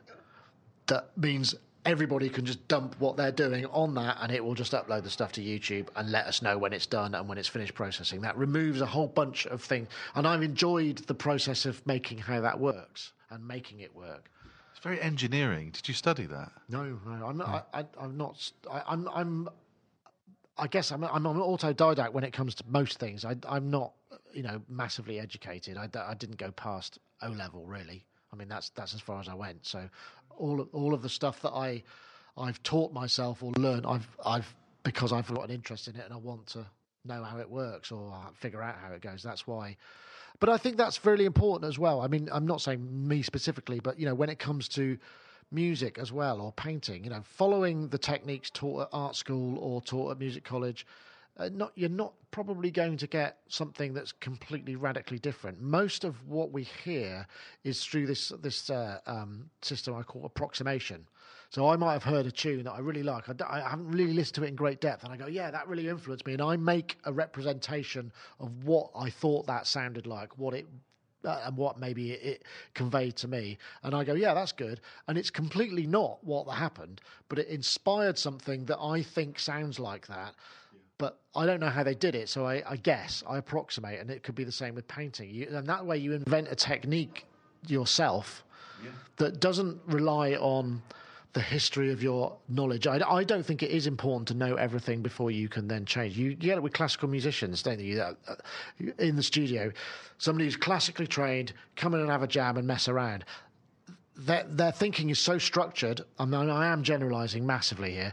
[0.86, 1.54] That means
[1.84, 5.10] everybody can just dump what they're doing on that and it will just upload the
[5.10, 8.22] stuff to YouTube and let us know when it's done and when it's finished processing.
[8.22, 9.88] That removes a whole bunch of things.
[10.14, 14.30] And I've enjoyed the process of making how that works and making it work.
[14.70, 15.70] It's very engineering.
[15.70, 16.52] Did you study that?
[16.68, 17.68] No, no, I'm not.
[17.72, 18.50] I, I, am not.
[18.70, 19.08] I, I'm.
[19.08, 19.48] I'm.
[20.58, 21.04] I guess I'm.
[21.04, 23.24] I'm an autodidact when it comes to most things.
[23.24, 23.92] I, I'm not,
[24.32, 25.76] you know, massively educated.
[25.76, 28.04] I, I didn't go past O level really.
[28.34, 29.64] I mean, that's that's as far as I went.
[29.64, 29.88] So,
[30.36, 31.84] all of, all of the stuff that I
[32.36, 36.12] I've taught myself or learned, I've I've because I've got an interest in it and
[36.12, 36.66] I want to
[37.04, 39.22] know how it works or figure out how it goes.
[39.22, 39.76] That's why.
[40.40, 42.00] But I think that's really important as well.
[42.00, 44.98] I mean, I'm not saying me specifically, but you know, when it comes to
[45.52, 49.80] music as well or painting, you know, following the techniques taught at art school or
[49.80, 50.86] taught at music college
[51.36, 55.60] uh, not you're not probably going to get something that's completely radically different.
[55.60, 57.26] Most of what we hear
[57.64, 61.06] is through this this uh, um, system I call approximation.
[61.50, 63.28] So I might have heard a tune that I really like.
[63.28, 65.68] I, I, haven't really listened to it in great depth, and I go, "Yeah, that
[65.68, 70.36] really influenced me." And I make a representation of what I thought that sounded like,
[70.38, 70.66] what it
[71.24, 73.58] uh, and what maybe it, it, conveyed to me.
[73.82, 74.80] And I go, yeah, that's good.
[75.08, 80.06] And it's completely not what happened, but it inspired something that I think sounds like
[80.08, 80.34] that
[80.98, 82.28] but I don't know how they did it.
[82.28, 85.30] So I, I guess I approximate, and it could be the same with painting.
[85.30, 87.26] You, and that way, you invent a technique
[87.66, 88.44] yourself
[88.82, 88.90] yeah.
[89.16, 90.82] that doesn't rely on
[91.32, 92.86] the history of your knowledge.
[92.86, 96.16] I, I, don't think it is important to know everything before you can then change.
[96.16, 98.00] You, you get it with classical musicians, don't you?
[98.00, 98.14] Uh,
[98.98, 99.72] in the studio,
[100.18, 103.24] somebody who's classically trained, come in and have a jam and mess around.
[104.16, 108.12] Their, their thinking is so structured, I mean, I am generalizing massively here,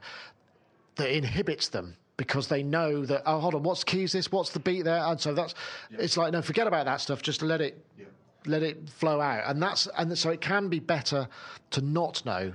[0.95, 4.51] that inhibits them because they know that oh hold on what's the keys this what's
[4.51, 5.55] the beat there and so that's
[5.89, 5.97] yeah.
[6.01, 8.05] it's like no forget about that stuff just let it yeah.
[8.45, 11.27] let it flow out and that's and so it can be better
[11.71, 12.53] to not know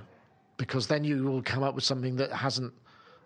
[0.55, 2.73] because then you will come up with something that hasn't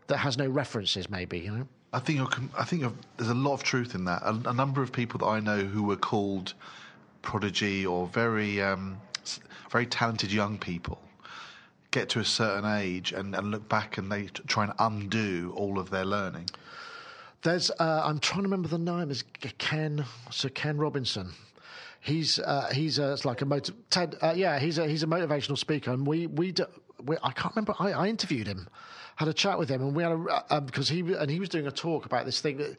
[0.07, 2.21] that has no references maybe you know I think
[2.57, 2.85] I think
[3.17, 4.21] there's a lot of truth in that.
[4.23, 6.53] A, a, number of people that I know who were called
[7.21, 8.97] prodigy or very um,
[9.69, 11.01] very talented young people
[11.91, 15.77] get to a certain age and, and look back and they try and undo all
[15.77, 16.49] of their learning?
[17.43, 19.09] There's, uh, I'm trying to remember the name.
[19.11, 19.23] Is
[19.57, 21.31] Ken Sir Ken Robinson.
[21.99, 24.15] He's uh, he's uh, like a motiv- Ted.
[24.21, 26.53] Uh, yeah, he's a he's a motivational speaker, and we we,
[27.03, 27.75] we I can't remember.
[27.79, 28.67] I, I, interviewed him,
[29.15, 30.11] had a chat with him, and we had
[30.49, 32.77] a because uh, he and he was doing a talk about this thing that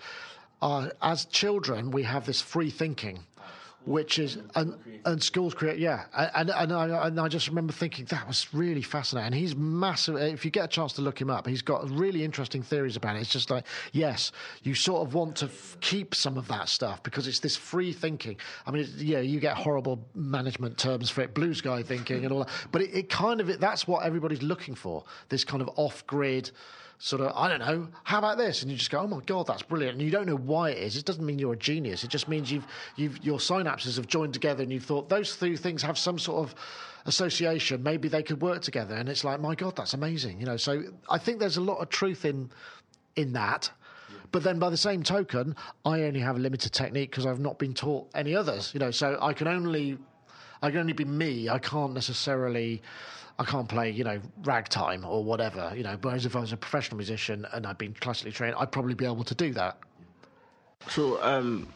[0.61, 3.21] uh, as children we have this free thinking
[3.85, 4.75] which is and,
[5.05, 6.05] and schools create yeah.
[6.35, 9.27] And and I, and I just remember thinking that was really fascinating.
[9.27, 12.25] And he's massive if you get a chance to look him up he's got really
[12.25, 13.21] interesting theories about it.
[13.21, 17.03] It's just like yes you sort of want to f- keep some of that stuff
[17.03, 18.37] because it's this free thinking.
[18.67, 22.41] I mean yeah you get horrible management terms for it blue sky thinking and all
[22.41, 25.71] that but it, it kind of it, that's what everybody's looking for this kind of
[25.77, 26.51] off grid
[27.05, 28.63] sort of, I don't know, how about this?
[28.63, 29.95] And you just go, oh my God, that's brilliant.
[29.95, 30.97] And you don't know why it is.
[30.97, 32.05] It doesn't mean you're a genius.
[32.05, 35.57] It just means you've, you've, your synapses have joined together and you've thought those two
[35.57, 36.55] things have some sort of
[37.07, 37.83] association.
[37.83, 38.95] Maybe they could work together.
[38.95, 40.39] And it's like, my God, that's amazing.
[40.39, 40.81] You know, so
[41.11, 42.51] I think there's a lot of truth in,
[43.17, 43.69] in that.
[44.31, 47.59] But then by the same token, I only have a limited technique because I've not
[47.59, 49.99] been taught any others, you know, so I can only,
[50.63, 51.49] I can only be me.
[51.49, 52.81] I can't necessarily,
[53.43, 55.99] I can't play, you know, ragtime or whatever, you know.
[56.01, 59.05] Whereas if I was a professional musician and I'd been classically trained, I'd probably be
[59.05, 59.79] able to do that.
[60.89, 61.69] So, um,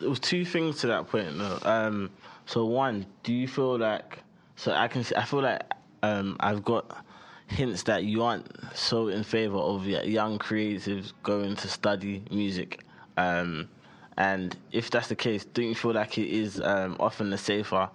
[0.00, 1.38] there was two things to that point.
[1.38, 1.58] Though.
[1.62, 2.10] Um,
[2.46, 4.18] so one, do you feel like?
[4.56, 5.04] So I can.
[5.16, 5.62] I feel like
[6.02, 7.04] um, I've got
[7.46, 12.82] hints that you aren't so in favor of young creatives going to study music.
[13.16, 13.68] Um,
[14.16, 17.88] and if that's the case, don't you feel like it is um, often the safer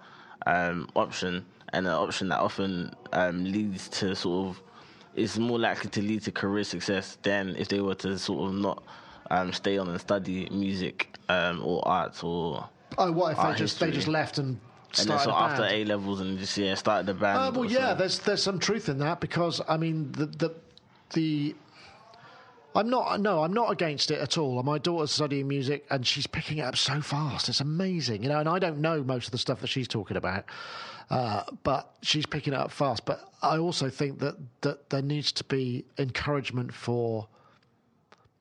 [0.46, 4.62] um, option and an option that often um, leads to sort of
[5.14, 8.54] is more likely to lead to career success than if they were to sort of
[8.54, 8.82] not
[9.30, 12.68] um, stay on and study music um, or art or.
[12.96, 14.58] Oh, what if they just they just left and
[14.96, 15.64] then started so after.
[15.64, 17.38] A levels and just yeah started the band.
[17.38, 17.98] Uh, well, yeah, something.
[17.98, 20.54] there's there's some truth in that because I mean the the
[21.12, 21.54] the.
[22.78, 24.62] I'm not no, I'm not against it at all.
[24.62, 27.48] My daughter's studying music and she's picking it up so fast.
[27.48, 28.38] It's amazing, you know.
[28.38, 30.44] And I don't know most of the stuff that she's talking about,
[31.10, 33.04] uh, but she's picking it up fast.
[33.04, 37.26] But I also think that that there needs to be encouragement for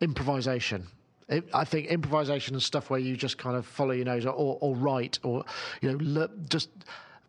[0.02, 0.86] improvisation.
[1.30, 4.58] It, I think improvisation and stuff where you just kind of follow your nose or,
[4.62, 5.44] or, write or
[5.82, 6.70] you know just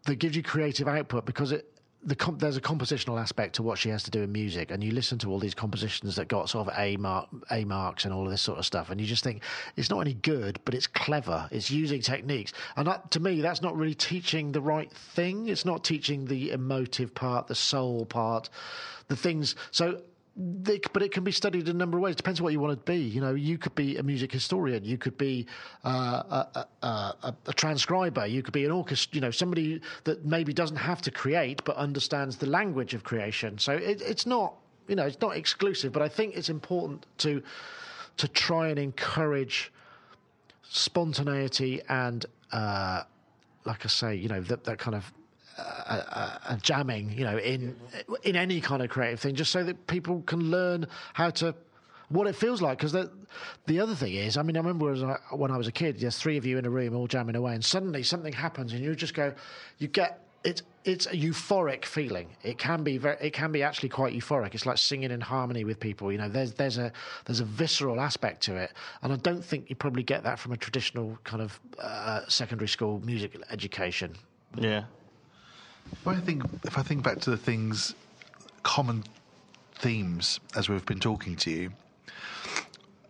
[0.04, 1.72] that gives you creative output because it
[2.02, 4.82] the comp- there's a compositional aspect to what she has to do in music, and
[4.82, 8.14] you listen to all these compositions that got sort of A mark, A marks, and
[8.14, 9.42] all of this sort of stuff, and you just think
[9.76, 11.48] it's not any good, but it's clever.
[11.50, 15.48] It's using techniques, and that, to me, that's not really teaching the right thing.
[15.48, 18.48] It's not teaching the emotive part, the soul part,
[19.08, 19.56] the things.
[19.70, 20.00] So
[20.38, 22.14] they, but it can be studied in a number of ways.
[22.14, 22.98] Depends on what you want to be.
[22.98, 24.84] You know, you could be a music historian.
[24.84, 25.46] You could be
[25.84, 28.24] uh, a, a, a, a transcriber.
[28.24, 29.16] You could be an orchestra.
[29.16, 33.58] You know, somebody that maybe doesn't have to create but understands the language of creation.
[33.58, 34.54] So it, it's not,
[34.86, 35.92] you know, it's not exclusive.
[35.92, 37.42] But I think it's important to
[38.18, 39.72] to try and encourage
[40.68, 43.02] spontaneity and, uh,
[43.64, 45.12] like I say, you know, that, that kind of
[45.58, 47.76] uh, uh, jamming, you know, in
[48.22, 51.54] in any kind of creative thing, just so that people can learn how to
[52.08, 52.78] what it feels like.
[52.78, 53.10] Because the
[53.66, 55.98] the other thing is, I mean, I remember as I, when I was a kid,
[56.00, 58.82] there's three of you in a room all jamming away, and suddenly something happens, and
[58.82, 59.34] you just go,
[59.78, 62.28] you get it's it's a euphoric feeling.
[62.42, 64.54] It can be very, it can be actually quite euphoric.
[64.54, 66.10] It's like singing in harmony with people.
[66.12, 66.92] You know, there's there's a
[67.24, 70.52] there's a visceral aspect to it, and I don't think you probably get that from
[70.52, 74.14] a traditional kind of uh, secondary school music education.
[74.56, 74.84] yeah.
[75.92, 77.94] If I think if I think back to the things,
[78.62, 79.04] common
[79.74, 81.72] themes as we've been talking to you,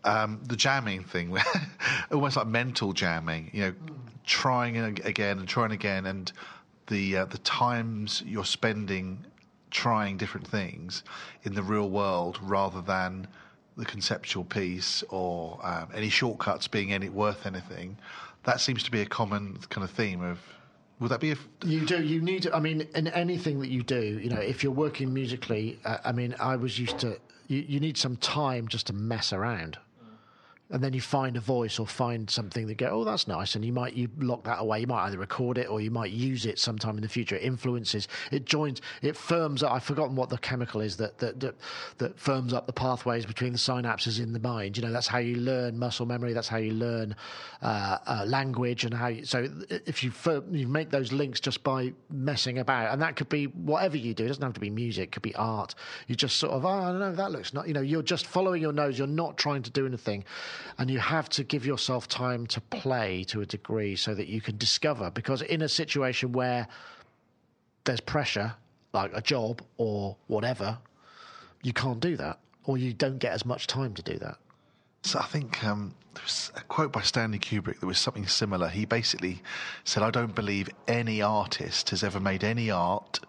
[0.05, 1.37] um, the jamming thing,
[2.13, 3.51] almost like mental jamming.
[3.53, 3.75] You know,
[4.25, 6.33] trying again and trying again, and
[6.89, 9.25] the uh, the times you're spending
[9.71, 11.05] trying different things
[11.43, 13.29] in the real world rather than
[13.77, 17.97] the conceptual piece or um, any shortcuts being any worth anything.
[18.45, 20.41] That seems to be a common kind of theme of.
[21.01, 22.03] Would that be a, You do.
[22.03, 22.49] You need.
[22.51, 26.13] I mean, in anything that you do, you know, if you're working musically, uh, I
[26.13, 27.19] mean, I was used to.
[27.47, 29.79] You, you need some time just to mess around,
[30.71, 33.65] and then you find a voice or find something that go, oh, that's nice, and
[33.65, 34.81] you might you lock that away.
[34.81, 37.37] You might either record it or you might use it sometime in the future.
[37.37, 38.09] It influences.
[38.31, 38.81] It joins.
[39.03, 39.73] It firms up.
[39.73, 41.55] I've forgotten what the chemical is that that that,
[41.99, 44.77] that firms up the pathways between the synapses in the mind.
[44.77, 46.33] You know, that's how you learn muscle memory.
[46.33, 47.17] That's how you learn
[47.63, 49.09] uh, uh, language and how.
[49.09, 50.13] You, so if you
[50.51, 54.25] you make those links just by messing about, and that could be whatever you do.
[54.25, 55.05] It doesn't have to be music.
[55.05, 55.75] It could be art.
[56.07, 57.69] You just sort of, oh, I don't know, that looks not.
[57.69, 58.99] You know, you're just following your nose.
[58.99, 60.25] You're not trying to do anything,
[60.79, 64.41] and you have to give yourself time to play to a degree so that you
[64.41, 65.11] can discover.
[65.11, 66.69] Because in a situation where
[67.85, 68.55] there's pressure,
[68.93, 70.79] like a job or whatever,
[71.63, 74.39] you can't do that, or you don't get as much time to do that.
[75.03, 78.69] So I think um, there was a quote by Stanley Kubrick that was something similar.
[78.69, 79.43] He basically
[79.85, 83.21] said, "I don't believe any artist has ever made any art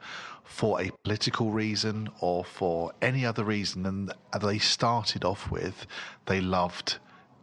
[0.49, 4.11] for a political reason or for any other reason than
[4.41, 5.85] they started off with
[6.25, 6.97] they loved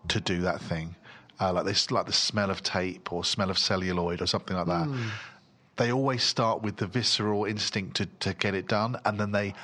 [0.08, 0.96] to do that thing,
[1.40, 4.66] uh, like this, like the smell of tape or smell of celluloid or something like
[4.66, 4.88] that."
[5.76, 9.54] They always start with the visceral instinct to, to get it done, and then they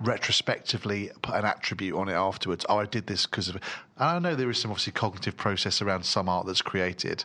[0.00, 2.64] retrospectively put an attribute on it afterwards.
[2.68, 3.56] Oh, I did this because of.
[3.56, 3.64] And
[3.96, 7.24] I know there is some obviously cognitive process around some art that's created,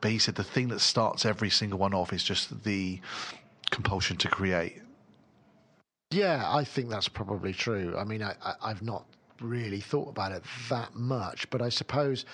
[0.00, 3.00] but he said the thing that starts every single one off is just the
[3.70, 4.80] compulsion to create.
[6.10, 7.96] Yeah, I think that's probably true.
[7.98, 9.04] I mean, I, I, I've not
[9.44, 12.24] really thought about it that much, but I suppose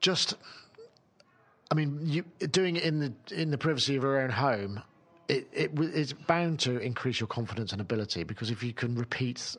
[0.00, 0.34] just,
[1.70, 4.82] I mean, you doing it in the in the privacy of your own home,
[5.28, 9.56] it, it it's bound to increase your confidence and ability because if you can repeat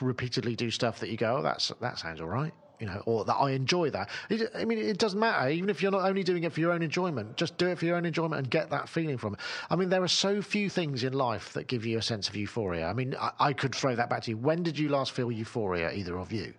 [0.00, 2.54] repeatedly do stuff that you go, oh, that's that sounds all right.
[2.80, 4.08] You know, or that I enjoy that.
[4.30, 5.50] It, I mean, it doesn't matter.
[5.50, 7.84] Even if you're not only doing it for your own enjoyment, just do it for
[7.84, 9.40] your own enjoyment and get that feeling from it.
[9.68, 12.36] I mean, there are so few things in life that give you a sense of
[12.36, 12.86] euphoria.
[12.86, 14.38] I mean, I, I could throw that back to you.
[14.38, 16.54] When did you last feel euphoria, either of you?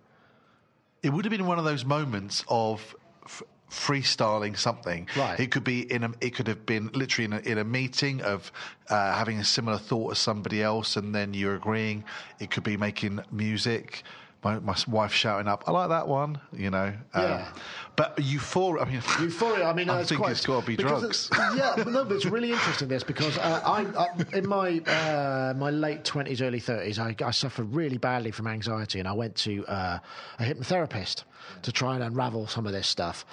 [1.02, 2.94] It would have been one of those moments of
[3.24, 5.08] f- freestyling something.
[5.16, 5.40] Right.
[5.40, 6.12] It could be in a.
[6.20, 8.52] It could have been literally in a, in a meeting of
[8.88, 12.04] uh, having a similar thought as somebody else, and then you're agreeing.
[12.38, 14.04] It could be making music.
[14.44, 16.92] My, my wife shouting up, "I like that one," you know.
[17.14, 17.48] Yeah.
[17.94, 18.82] but euphoria.
[18.82, 19.66] I mean, Euphoria.
[19.66, 21.30] I mean, I it's think quite, it's got to be drugs.
[21.54, 25.54] yeah, but no, but it's really interesting this because uh, I, I, in my uh,
[25.56, 29.36] my late twenties, early thirties, I, I suffered really badly from anxiety, and I went
[29.36, 29.98] to uh,
[30.40, 31.22] a hypnotherapist
[31.62, 33.24] to try and unravel some of this stuff,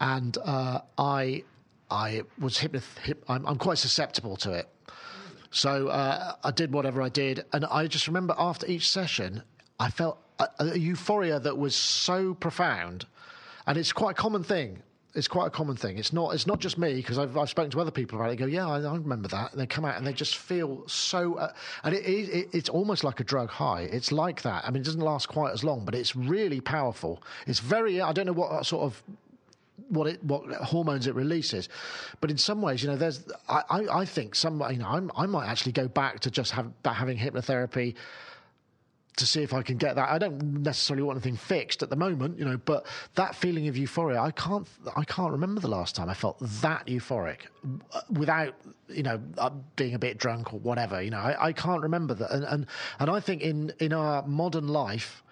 [0.00, 1.42] and uh, I
[1.90, 4.68] I was hypnoth- hyp- I'm, I'm quite susceptible to it.
[5.52, 9.42] So uh, I did whatever I did, and I just remember after each session,
[9.80, 13.06] I felt a, a euphoria that was so profound,
[13.66, 14.82] and it's quite a common thing.
[15.12, 15.98] It's quite a common thing.
[15.98, 16.34] It's not.
[16.34, 18.38] It's not just me because I've, I've spoken to other people about it.
[18.38, 19.50] They go, yeah, I, I remember that.
[19.50, 21.34] And they come out and they just feel so.
[21.34, 21.52] Uh,
[21.82, 23.80] and it, it, it's almost like a drug high.
[23.80, 24.64] It's like that.
[24.64, 27.22] I mean, it doesn't last quite as long, but it's really powerful.
[27.48, 28.00] It's very.
[28.00, 29.02] I don't know what sort of
[29.88, 31.68] what it what hormones it releases.
[32.20, 35.10] But in some ways, you know, there's I, I, I think some you know I'm,
[35.16, 37.96] i might actually go back to just have having hypnotherapy
[39.20, 40.08] to see if I can get that.
[40.08, 43.76] I don't necessarily want anything fixed at the moment, you know, but that feeling of
[43.76, 44.66] euphoria, I can't
[44.96, 47.42] I can't remember the last time I felt that euphoric
[48.10, 48.54] without
[48.88, 51.00] you know uh, being a bit drunk or whatever.
[51.00, 52.66] You know, I, I can't remember that, and, and
[52.98, 55.22] and I think in in our modern life,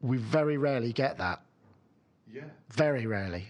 [0.00, 1.42] we very rarely get that.
[2.32, 2.44] Yeah.
[2.70, 3.48] Very rarely.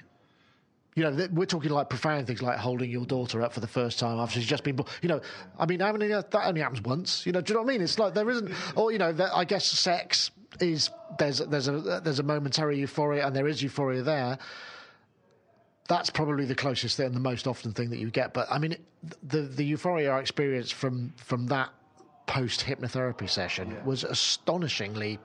[0.96, 3.98] You know, we're talking like profound things like holding your daughter up for the first
[3.98, 4.88] time after she's just been born.
[5.02, 5.20] You know,
[5.58, 7.26] I mean, how many, uh, that only happens once.
[7.26, 7.82] You know, do you know what I mean?
[7.82, 10.88] It's like there isn't, or you know, I guess sex is
[11.18, 14.38] there's there's a there's a momentary euphoria and there is euphoria there.
[15.86, 18.32] That's probably the closest thing and the most often thing that you get.
[18.32, 18.76] But I mean,
[19.22, 21.70] the the euphoria I experienced from from that
[22.26, 23.84] post hypnotherapy session yeah.
[23.84, 25.18] was astonishingly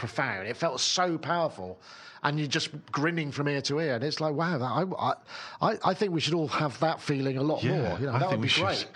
[0.00, 0.48] profound.
[0.48, 1.78] It felt so powerful
[2.22, 3.94] and you're just grinning from ear to ear.
[3.94, 4.64] And it's like, wow, that,
[4.98, 5.14] I,
[5.60, 7.98] I, I think we should all have that feeling a lot yeah, more.
[8.00, 8.78] You know, that would be great.
[8.78, 8.88] Should.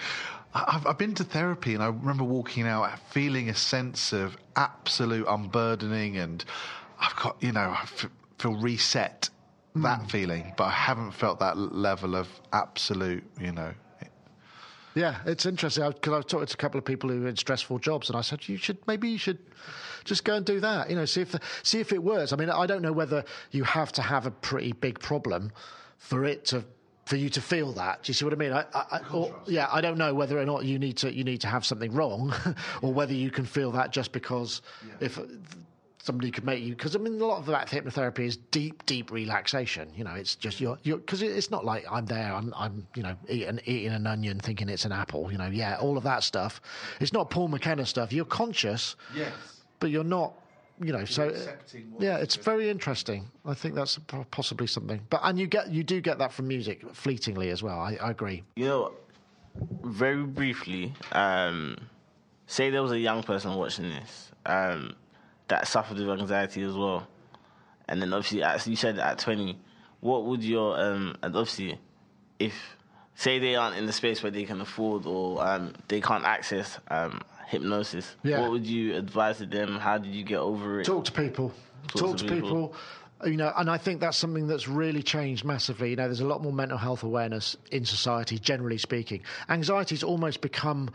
[0.55, 5.27] I've, I've been to therapy and I remember walking out feeling a sense of absolute
[5.29, 6.43] unburdening and
[6.99, 7.87] I've got, you know, I
[8.39, 9.29] feel reset
[9.77, 10.11] that mm.
[10.11, 13.75] feeling, but I haven't felt that level of absolute, you know,
[14.95, 17.81] yeah, it's interesting because I've talked to a couple of people who are in stressful
[17.81, 19.39] jobs, and I said you should maybe you should
[20.05, 20.89] just go and do that.
[20.91, 22.33] You know, see if the, see if it works.
[22.33, 25.53] I mean, I don't know whether you have to have a pretty big problem
[25.99, 26.65] for it to
[27.07, 28.03] for you to feel that.
[28.03, 28.53] Do you see what I mean?
[28.53, 31.41] I, I, or, yeah, I don't know whether or not you need to you need
[31.43, 32.33] to have something wrong,
[32.83, 35.07] or whether you can feel that just because yeah.
[35.07, 35.21] if
[36.05, 39.11] somebody could make you because I mean a lot of that hypnotherapy is deep, deep
[39.11, 39.91] relaxation.
[39.97, 43.17] You know, it's just you're because it's not like I'm there, I'm I'm you know
[43.29, 45.33] eating eating an onion thinking it's an apple.
[45.33, 46.61] You know, yeah, all of that stuff.
[47.01, 48.13] It's not Paul McKenna stuff.
[48.13, 49.33] You're conscious, yes,
[49.81, 50.35] but you're not.
[50.81, 51.35] You know, you're so
[51.99, 53.31] yeah, it's very interesting.
[53.47, 53.99] I think that's
[54.31, 55.01] possibly something.
[55.09, 57.79] But and you get you do get that from music fleetingly as well.
[57.79, 58.43] I, I agree.
[58.57, 58.93] You know,
[59.85, 61.79] very briefly, um,
[62.47, 64.33] say there was a young person watching this.
[64.45, 64.97] Um,
[65.55, 67.07] that suffered with anxiety as well.
[67.87, 69.57] And then obviously, as you said at 20,
[70.01, 71.79] what would your, um, and obviously,
[72.41, 72.55] if,
[73.15, 76.81] say they aren't in the space where they can afford or um, they can't access
[76.89, 78.41] um, hypnosis, yeah.
[78.41, 79.79] what would you advise to them?
[79.79, 80.85] How did you get over it?
[80.85, 81.53] Talk to people.
[81.87, 82.49] Talk, Talk to, to people.
[82.49, 82.75] people
[83.25, 85.91] you know, and I think that's something that's really changed massively.
[85.91, 89.23] You know, there's a lot more mental health awareness in society, generally speaking.
[89.49, 90.91] Anxiety's almost become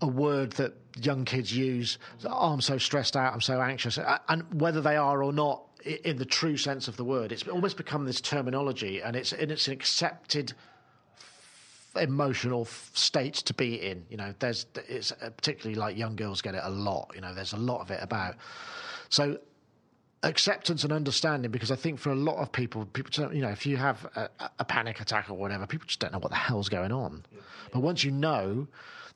[0.00, 1.98] a word that young kids use.
[2.24, 3.32] Oh, I'm so stressed out.
[3.32, 7.04] I'm so anxious, and whether they are or not, in the true sense of the
[7.04, 10.52] word, it's almost become this terminology, and it's and it's an accepted
[11.96, 14.04] emotional state to be in.
[14.10, 17.12] You know, there's it's uh, particularly like young girls get it a lot.
[17.14, 18.36] You know, there's a lot of it about.
[19.08, 19.38] So
[20.22, 23.64] acceptance and understanding because I think for a lot of people, people, you know, if
[23.66, 24.28] you have a,
[24.58, 27.24] a, panic attack or whatever, people just don't know what the hell's going on.
[27.72, 28.66] But once you know,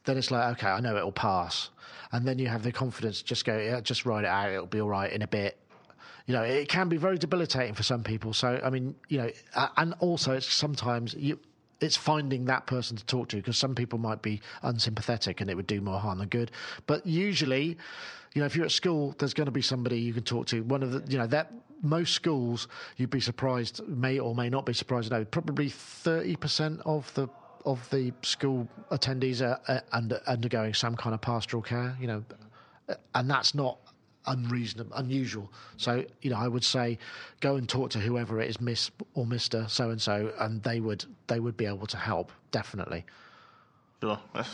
[0.04, 1.70] then it's like, okay, I know it'll pass.
[2.12, 4.66] And then you have the confidence to just go, yeah, just write it out, it'll
[4.66, 5.58] be all right in a bit.
[6.26, 8.32] You know, it can be very debilitating for some people.
[8.32, 9.30] So, I mean, you know,
[9.76, 11.38] and also it's sometimes you,
[11.80, 15.56] it's finding that person to talk to because some people might be unsympathetic and it
[15.56, 16.50] would do more harm than good.
[16.86, 17.78] But usually,
[18.34, 20.62] you know, if you're at school, there's going to be somebody you can talk to.
[20.62, 24.66] One of the, you know, that most schools, you'd be surprised, may or may not
[24.66, 25.10] be surprised.
[25.10, 27.28] No, probably 30% of the
[27.64, 32.24] of the school attendees are, are under, undergoing some kind of pastoral care, you know,
[33.14, 33.78] and that's not
[34.26, 35.50] unreasonable, unusual.
[35.76, 36.98] So, you know, I would say
[37.40, 40.80] go and talk to whoever it is, Miss or Mister so and so, and they
[40.80, 43.04] would they would be able to help definitely.
[44.02, 44.50] Sure, that's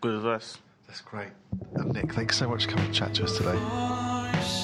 [0.00, 0.58] good advice.
[0.86, 1.30] That's great.
[1.74, 4.63] And Nick, thanks so much for coming to chat to us today.